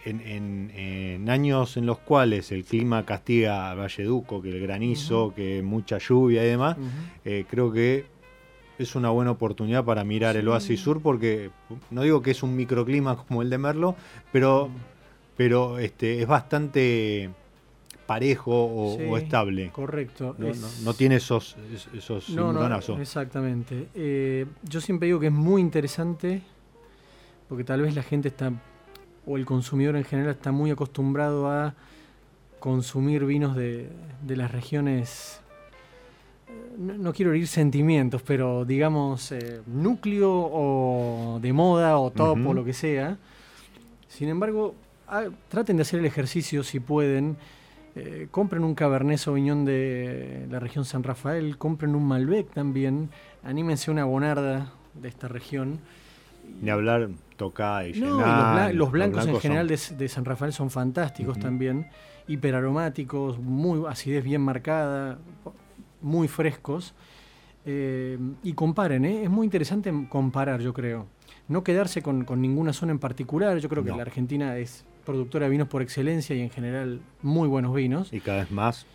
[0.09, 5.97] en, años en los cuales el clima castiga a Valleduco, que el granizo, que mucha
[5.97, 6.77] lluvia y demás,
[7.25, 8.05] eh, creo que
[8.79, 11.49] es una buena oportunidad para mirar el Oasis Sur porque
[11.89, 13.95] no digo que es un microclima como el de Merlo,
[14.31, 14.69] pero,
[15.35, 17.29] pero este, es bastante
[18.05, 19.69] parejo o, estable.
[19.71, 20.35] Correcto.
[20.83, 21.57] No, tiene esos,
[21.93, 23.87] esos no, exactamente.
[23.93, 26.41] Eh, yo siempre digo que es muy interesante
[27.49, 28.51] porque tal vez la gente está
[29.27, 31.75] o el consumidor en general está muy acostumbrado a
[32.59, 33.89] consumir vinos de,
[34.27, 35.41] las regiones,
[36.47, 42.53] eh, no, quiero oír sentimientos, pero digamos eh, núcleo o de moda o top o
[42.53, 43.17] lo que sea.
[44.07, 44.73] Sin embargo,
[45.49, 47.37] traten de hacer el ejercicio si pueden.
[47.95, 53.09] Eh, compren un Cabernet Sauvignon de la región San Rafael, compren un Malbec también,
[53.43, 55.79] anímense a una Bonarda de esta región.
[56.61, 61.87] Ni hablar toca y los, blancos en general de, San Rafael son fantásticos también,
[62.27, 65.19] hiperaromáticos, muy acidez bien marcada,
[66.01, 66.93] muy frescos.
[67.69, 69.23] Eh, y comparen, ¿eh?
[69.23, 71.07] es muy interesante comparar, yo creo.
[71.49, 73.57] No quedarse con, ninguna zona en particular.
[73.59, 77.47] Yo creo que la Argentina es productora de vinos por excelencia y en general muy
[77.47, 78.11] buenos vinos.
[78.11, 78.85] Y cada vez más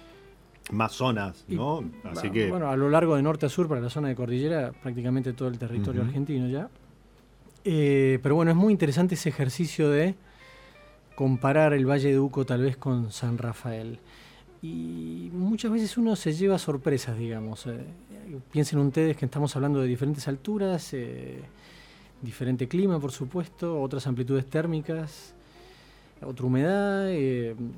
[0.70, 1.82] más zonas, ¿no?
[2.04, 4.72] Así que bueno, a lo largo de norte a sur para la zona de cordillera,
[4.72, 6.68] prácticamente todo el territorio argentino ya.
[7.64, 10.14] Eh, pero bueno, es muy interesante ese ejercicio de
[11.14, 13.98] comparar el Valle de Uco tal vez con San Rafael.
[14.62, 17.66] Y muchas veces uno se lleva sorpresas, digamos.
[17.66, 17.84] Eh,
[18.50, 21.40] piensen ustedes que estamos hablando de diferentes alturas, eh,
[22.20, 25.34] diferente clima, por supuesto, otras amplitudes térmicas,
[26.24, 27.08] otra humedad,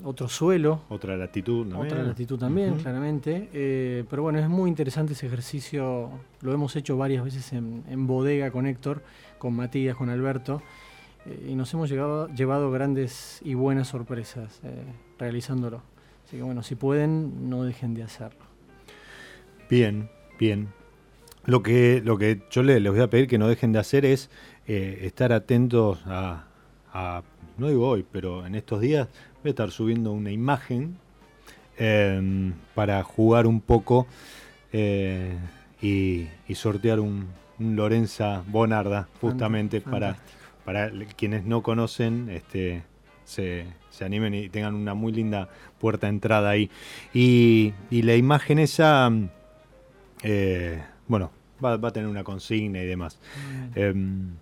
[0.04, 0.82] otro suelo.
[0.90, 1.86] Otra latitud también.
[1.86, 4.04] Otra latitud también, claramente.
[4.10, 6.10] pero bueno, es muy interesante ese ejercicio.
[6.42, 9.02] Lo hemos hecho varias veces en, en bodega con Héctor
[9.44, 10.62] con Matías, con Alberto,
[11.26, 14.84] eh, y nos hemos llegado, llevado grandes y buenas sorpresas eh,
[15.18, 15.82] realizándolo.
[16.24, 18.40] Así que bueno, si pueden, no dejen de hacerlo.
[19.68, 20.68] Bien, bien.
[21.44, 24.30] Lo que, lo que yo les, voy a pedir que no dejen de hacer es
[24.66, 26.46] eh, estar atentos a,
[27.58, 29.08] no digo hoy, pero en estos días
[29.42, 30.96] voy a estar subiendo una imagen
[31.76, 34.06] em, para jugar un poco
[34.72, 37.26] y sortear un
[37.58, 40.16] Lorenza Bonarda, justamente para,
[40.64, 42.82] para quienes no conocen, este,
[43.24, 43.66] se,
[44.00, 45.48] animen y tengan una muy linda
[45.78, 46.70] puerta de entrada ahí.
[47.12, 49.10] Y, la imagen esa,
[50.22, 51.30] eh, bueno,
[51.64, 53.18] va, a tener una consigna y demás.
[53.74, 54.34] Em,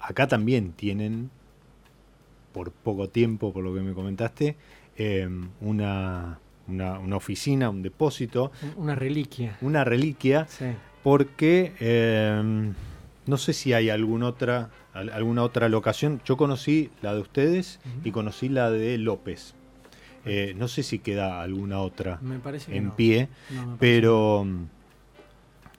[0.00, 1.30] acá también tienen,
[2.52, 4.56] por poco tiempo, por lo que me comentaste,
[4.96, 6.38] em, una
[6.68, 8.52] una, oficina, un depósito.
[8.76, 9.56] Una reliquia.
[9.60, 10.46] Una reliquia,
[11.02, 12.74] porque em,
[13.26, 16.20] no sé si hay alguna otra, alguna otra locación.
[16.24, 19.54] Yo conocí la de ustedes y conocí la de López.
[20.24, 22.20] Eh, no sé si queda alguna otra
[22.68, 23.28] en pie,
[23.78, 24.46] pero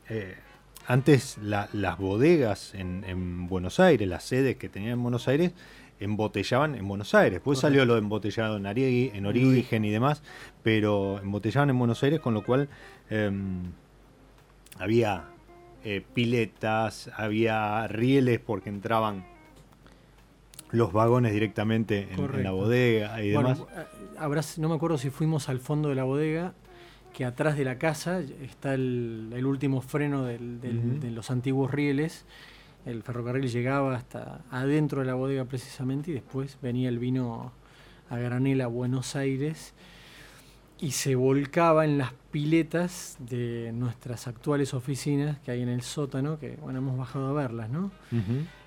[0.09, 0.35] eh,
[0.87, 5.51] antes las bodegas en, en, Buenos Aires, las sedes que tenían en Buenos Aires,
[5.99, 7.33] embotellaban en Buenos Aires.
[7.33, 10.23] Después salió lo de embotellado en, en origen y demás,
[10.63, 12.69] pero embotellaban en Buenos Aires, con lo cual
[13.09, 13.63] em,
[14.77, 15.25] había
[15.83, 19.25] eh, piletas, había rieles porque entraban
[20.71, 23.63] los vagones directamente en, la bodega y demás.
[23.75, 26.53] Eh, no me acuerdo si fuimos al fondo de la bodega,
[27.13, 32.25] que atrás de la casa está el, último freno de los antiguos rieles
[32.89, 37.51] el ferrocarril llegaba hasta adentro de la bodega precisamente y después venía el vino
[38.09, 39.73] a granel a Buenos Aires
[40.79, 46.39] y se volcaba en las piletas de nuestras actuales oficinas que hay en el sótano,
[46.39, 47.91] que bueno, hemos bajado a verlas, ¿no?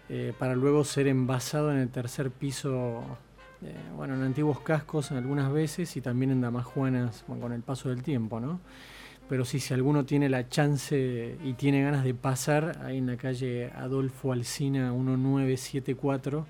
[0.08, 3.02] Eh, para luego ser envasado en el tercer piso,
[3.62, 8.02] eh, bueno, en antiguos cascos algunas veces y también en damajuanas con el paso del
[8.02, 8.60] tiempo, ¿no?
[9.28, 13.16] Pero sí, si alguno tiene la chance y tiene ganas de pasar, ahí en la
[13.16, 16.46] calle Adolfo Alsina 1974,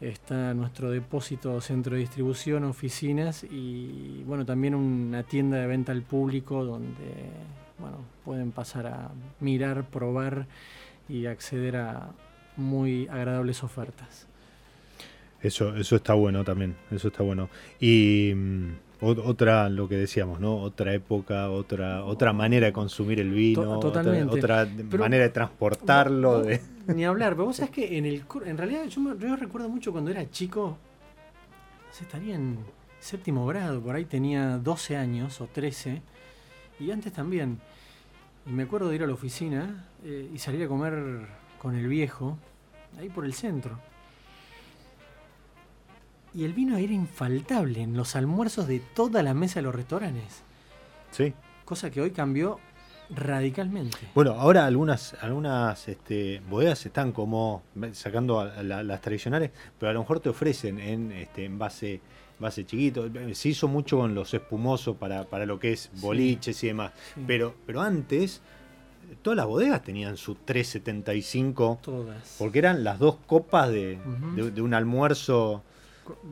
[0.00, 6.02] está nuestro depósito, centro de distribución, oficinas y bueno, también una tienda de venta al
[6.02, 7.30] público donde
[7.78, 10.46] bueno, pueden pasar a mirar, probar
[11.08, 12.10] y acceder a
[12.56, 14.26] muy agradables ofertas.
[15.40, 17.48] Eso, eso está bueno también, eso está bueno.
[17.80, 18.72] Y mm,
[19.02, 20.56] otra, lo que decíamos, ¿no?
[20.56, 24.38] Otra época, otra, otra manera de consumir el vino, totalmente.
[24.38, 24.66] otra,
[24.98, 26.42] manera de transportarlo.
[26.42, 26.60] de...
[26.86, 30.10] Ni hablar, pero vos sabés que en el en realidad yo, yo recuerdo mucho cuando
[30.10, 30.78] era chico,
[31.90, 32.58] se estaría en
[33.00, 36.00] séptimo grado, por ahí tenía 12 años o 13,
[36.78, 37.60] y antes también.
[38.46, 41.26] Y me acuerdo de ir a la oficina eh, y salir a comer
[41.58, 42.38] con el viejo,
[42.98, 43.78] ahí por el centro.
[46.34, 50.42] Y el vino era infaltable en los almuerzos de toda la mesa de los restaurantes.
[51.10, 51.34] Sí.
[51.64, 52.58] Cosa que hoy cambió
[53.10, 53.98] radicalmente.
[54.14, 57.62] Bueno, ahora algunas, algunas este, bodegas están como
[57.92, 62.00] sacando las tradicionales, pero a lo mejor te ofrecen en, este, en base,
[62.38, 63.08] base chiquito.
[63.32, 66.92] Se hizo mucho con los espumosos para, para lo que es boliches y demás.
[67.26, 68.40] Pero, pero antes
[69.20, 71.80] todas las bodegas tenían su 375.
[71.82, 72.36] Todas.
[72.38, 73.98] Porque eran las dos copas de,
[74.34, 75.62] de un almuerzo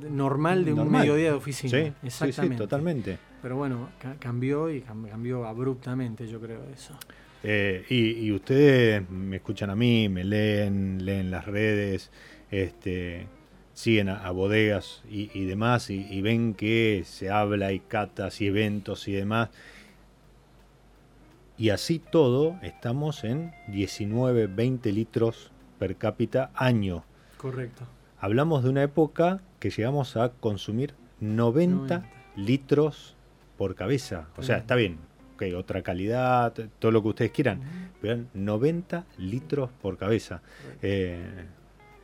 [0.09, 1.71] normal de un mediodía de oficina.
[1.71, 2.57] Sí, Exactamente.
[2.57, 3.19] Sí, totalmente.
[3.43, 6.95] Pero bueno, cambió y cambió abruptamente, yo creo, eso.
[7.43, 12.11] Eh, y, ustedes me escuchan a mí, me leen, leen las redes,
[12.51, 13.27] este,
[13.73, 19.13] siguen a, bodegas y, demás, y, ven que se habla y catas y eventos y
[19.13, 19.49] demás.
[21.57, 27.05] Y así todo, estamos en 19, 20 litros per cápita año.
[27.37, 27.85] Correcto.
[28.21, 32.05] Hablamos de una época que llegamos a consumir 90,
[32.37, 33.17] litros
[33.57, 34.29] por cabeza.
[34.37, 34.99] O sea, está bien,
[35.35, 37.61] okay, otra calidad, todo lo que ustedes quieran,
[38.01, 40.43] pero 90 litros por cabeza.
[40.83, 41.47] Eh,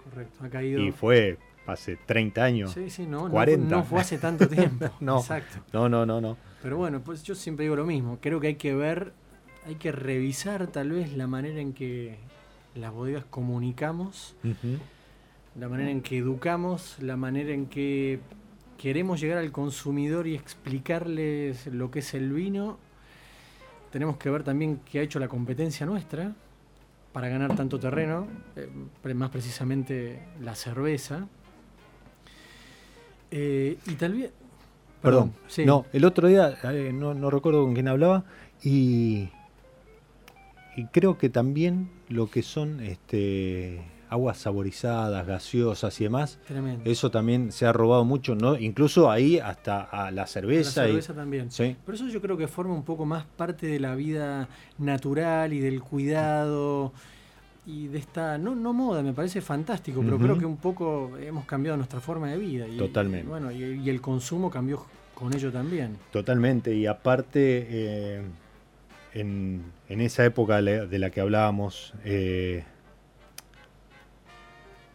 [0.05, 0.81] Correcto, ha caído.
[0.81, 2.73] Y fue hace 30 años.
[2.73, 3.75] Sí, sí, no, 40.
[3.75, 4.89] No, fue hace tanto tiempo.
[5.01, 5.59] no, Exacto.
[5.73, 6.37] No, no, no, no.
[6.63, 8.19] Pero bueno, pues yo siempre digo lo mismo.
[8.21, 9.13] Creo que hay que ver,
[9.67, 12.17] hay que revisar tal vez la manera en que
[12.75, 14.37] las bodegas comunicamos
[15.59, 18.21] la manera en que educamos, la manera en que
[18.77, 22.79] queremos llegar al consumidor y explicarles lo que es el vino.
[23.91, 26.35] Tenemos que ver también qué ha hecho la competencia nuestra
[27.13, 28.27] para ganar tanto terreno,
[28.57, 31.27] eh, más precisamente la cerveza.
[33.31, 34.33] Eh, y tal vez...
[35.01, 35.33] Perdón,
[35.65, 38.25] no, el otro día, eh, no, no recuerdo con quién hablaba,
[38.63, 39.31] y,
[40.77, 46.39] y creo que también lo que son este aguas saborizadas, gaseosas y demás.
[46.85, 48.57] Eso también se ha robado mucho, ¿no?
[48.57, 50.83] Incluso ahí hasta a la cerveza.
[50.83, 51.51] La cerveza también.
[51.51, 51.77] ¿Sí?
[51.85, 54.49] Por eso yo creo que forma un poco más parte de la vida
[54.79, 56.93] natural y del cuidado
[57.67, 61.47] y de esta, no, no moda, me parece fantástico, pero creo que un poco hemos
[61.47, 62.67] cambiado nuestra forma de vida.
[62.69, 63.27] Y, Totalmente.
[63.27, 65.97] bueno, y, el consumo cambió con ello también.
[66.13, 68.23] Totalmente, y aparte, eh,
[69.15, 72.65] en, en, esa época de la que hablábamos, eh,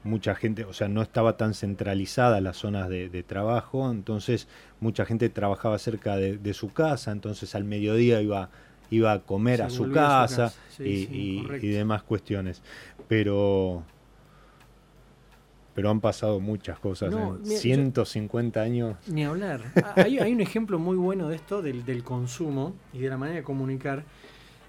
[0.04, 4.47] mucha gente, o sea, no estaba tan centralizada las zonas de, trabajo, entonces
[4.80, 8.49] mucha gente trabajaba cerca de, su casa, entonces al mediodía iba,
[8.89, 12.62] iba a comer a su casa, y, demás cuestiones.
[13.08, 13.84] Pero,
[15.76, 18.95] pero han pasado muchas cosas en 150 años.
[19.08, 19.62] Ni hablar.
[19.84, 23.18] Ah, hay, hay, un ejemplo muy bueno de esto, del, del consumo y de la
[23.18, 24.04] manera de comunicar.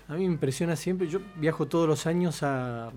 [0.08, 2.90] A mí me impresiona siempre, yo viajo todos los años a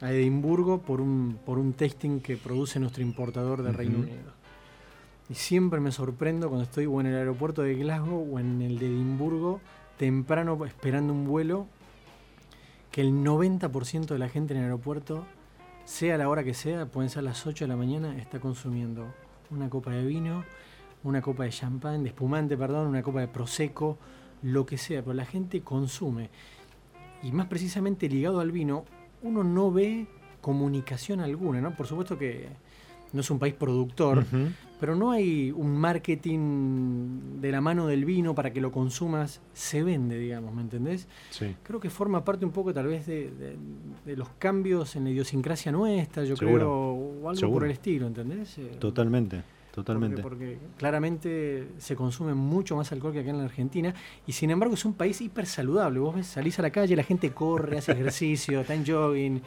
[0.00, 4.32] a Edimburgo por un, por un testing que produce nuestro importador de Reino Unido.
[5.28, 8.78] Y siempre me sorprendo cuando estoy o en el aeropuerto de Glasgow o en el
[8.78, 9.60] de Edimburgo,
[9.98, 11.66] temprano esperando un vuelo,
[12.90, 15.26] que el 90% de la gente en el aeropuerto,
[15.84, 19.06] sea la hora que sea, pueden ser las 8 de la mañana, está consumiendo
[19.50, 20.44] una copa de vino,
[21.04, 23.98] una copa de champán, de espumante, perdón, una copa de prosecco,
[24.42, 26.30] lo que sea, pero la gente consume.
[27.22, 28.84] Y más precisamente ligado al vino,
[29.22, 30.06] uno no ve
[30.40, 31.76] comunicación alguna, ¿no?
[31.76, 32.48] Por supuesto que
[33.12, 34.24] no es un país productor,
[34.78, 39.82] pero no hay un marketing de la mano del vino para que lo consumas, se
[39.82, 41.08] vende, digamos, ¿me entendés?
[41.30, 41.54] Sí.
[41.62, 43.56] Creo que forma parte un poco tal vez de,
[44.04, 48.58] los cambios en la idiosincrasia nuestra, yo creo, o algo por el estilo, ¿entendés?
[48.58, 49.42] Eh, totalmente.
[49.78, 50.22] Totalmente.
[50.22, 53.94] Porque, claramente se consume mucho más alcohol que acá en la Argentina
[54.26, 56.00] y sin embargo es un país hiper saludable.
[56.00, 59.40] Vos ves, salís a la calle, la gente corre, hace ejercicio, está en jogging,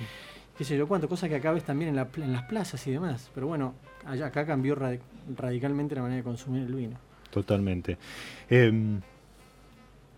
[0.57, 3.29] qué sé yo cuánto, cosas que acá ves también en, las plazas y demás.
[3.36, 3.73] Pero bueno,
[4.05, 4.77] allá acá cambió
[5.36, 6.97] radicalmente la manera de consumir el vino.
[7.29, 7.97] Totalmente.
[8.49, 9.01] Em,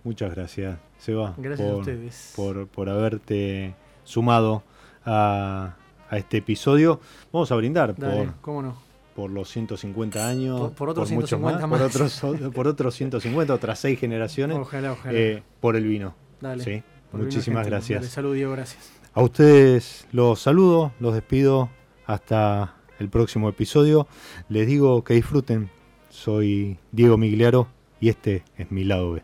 [0.03, 1.33] muchas gracias, Seba.
[1.37, 2.33] Gracias por, a ustedes.
[2.75, 4.61] Por, haberte sumado
[5.07, 5.75] a,
[6.11, 6.99] este episodio.
[7.31, 8.92] Vamos a brindar por, ¿cómo no?
[9.15, 12.21] Por los 150 años, por, otros 150 más, Por, otros,
[12.53, 15.17] por otros 150, otras seis generaciones, ojalá, ojalá.
[15.17, 16.15] Eh, por el vino.
[16.41, 16.83] Dale, ¿sí?
[17.11, 18.01] Muchísimas gracias.
[18.01, 18.91] Dale, salud, Diego, gracias.
[19.13, 21.69] A ustedes los saludo, los despido
[22.05, 24.07] hasta el próximo episodio.
[24.49, 25.69] Les digo que disfruten.
[26.09, 27.67] Soy Diego Migliaro
[27.99, 29.23] y este es mi lado B.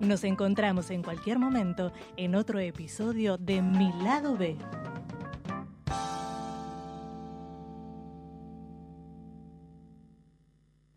[0.00, 4.56] Nos encontramos en cualquier momento en otro episodio de Mi lado B.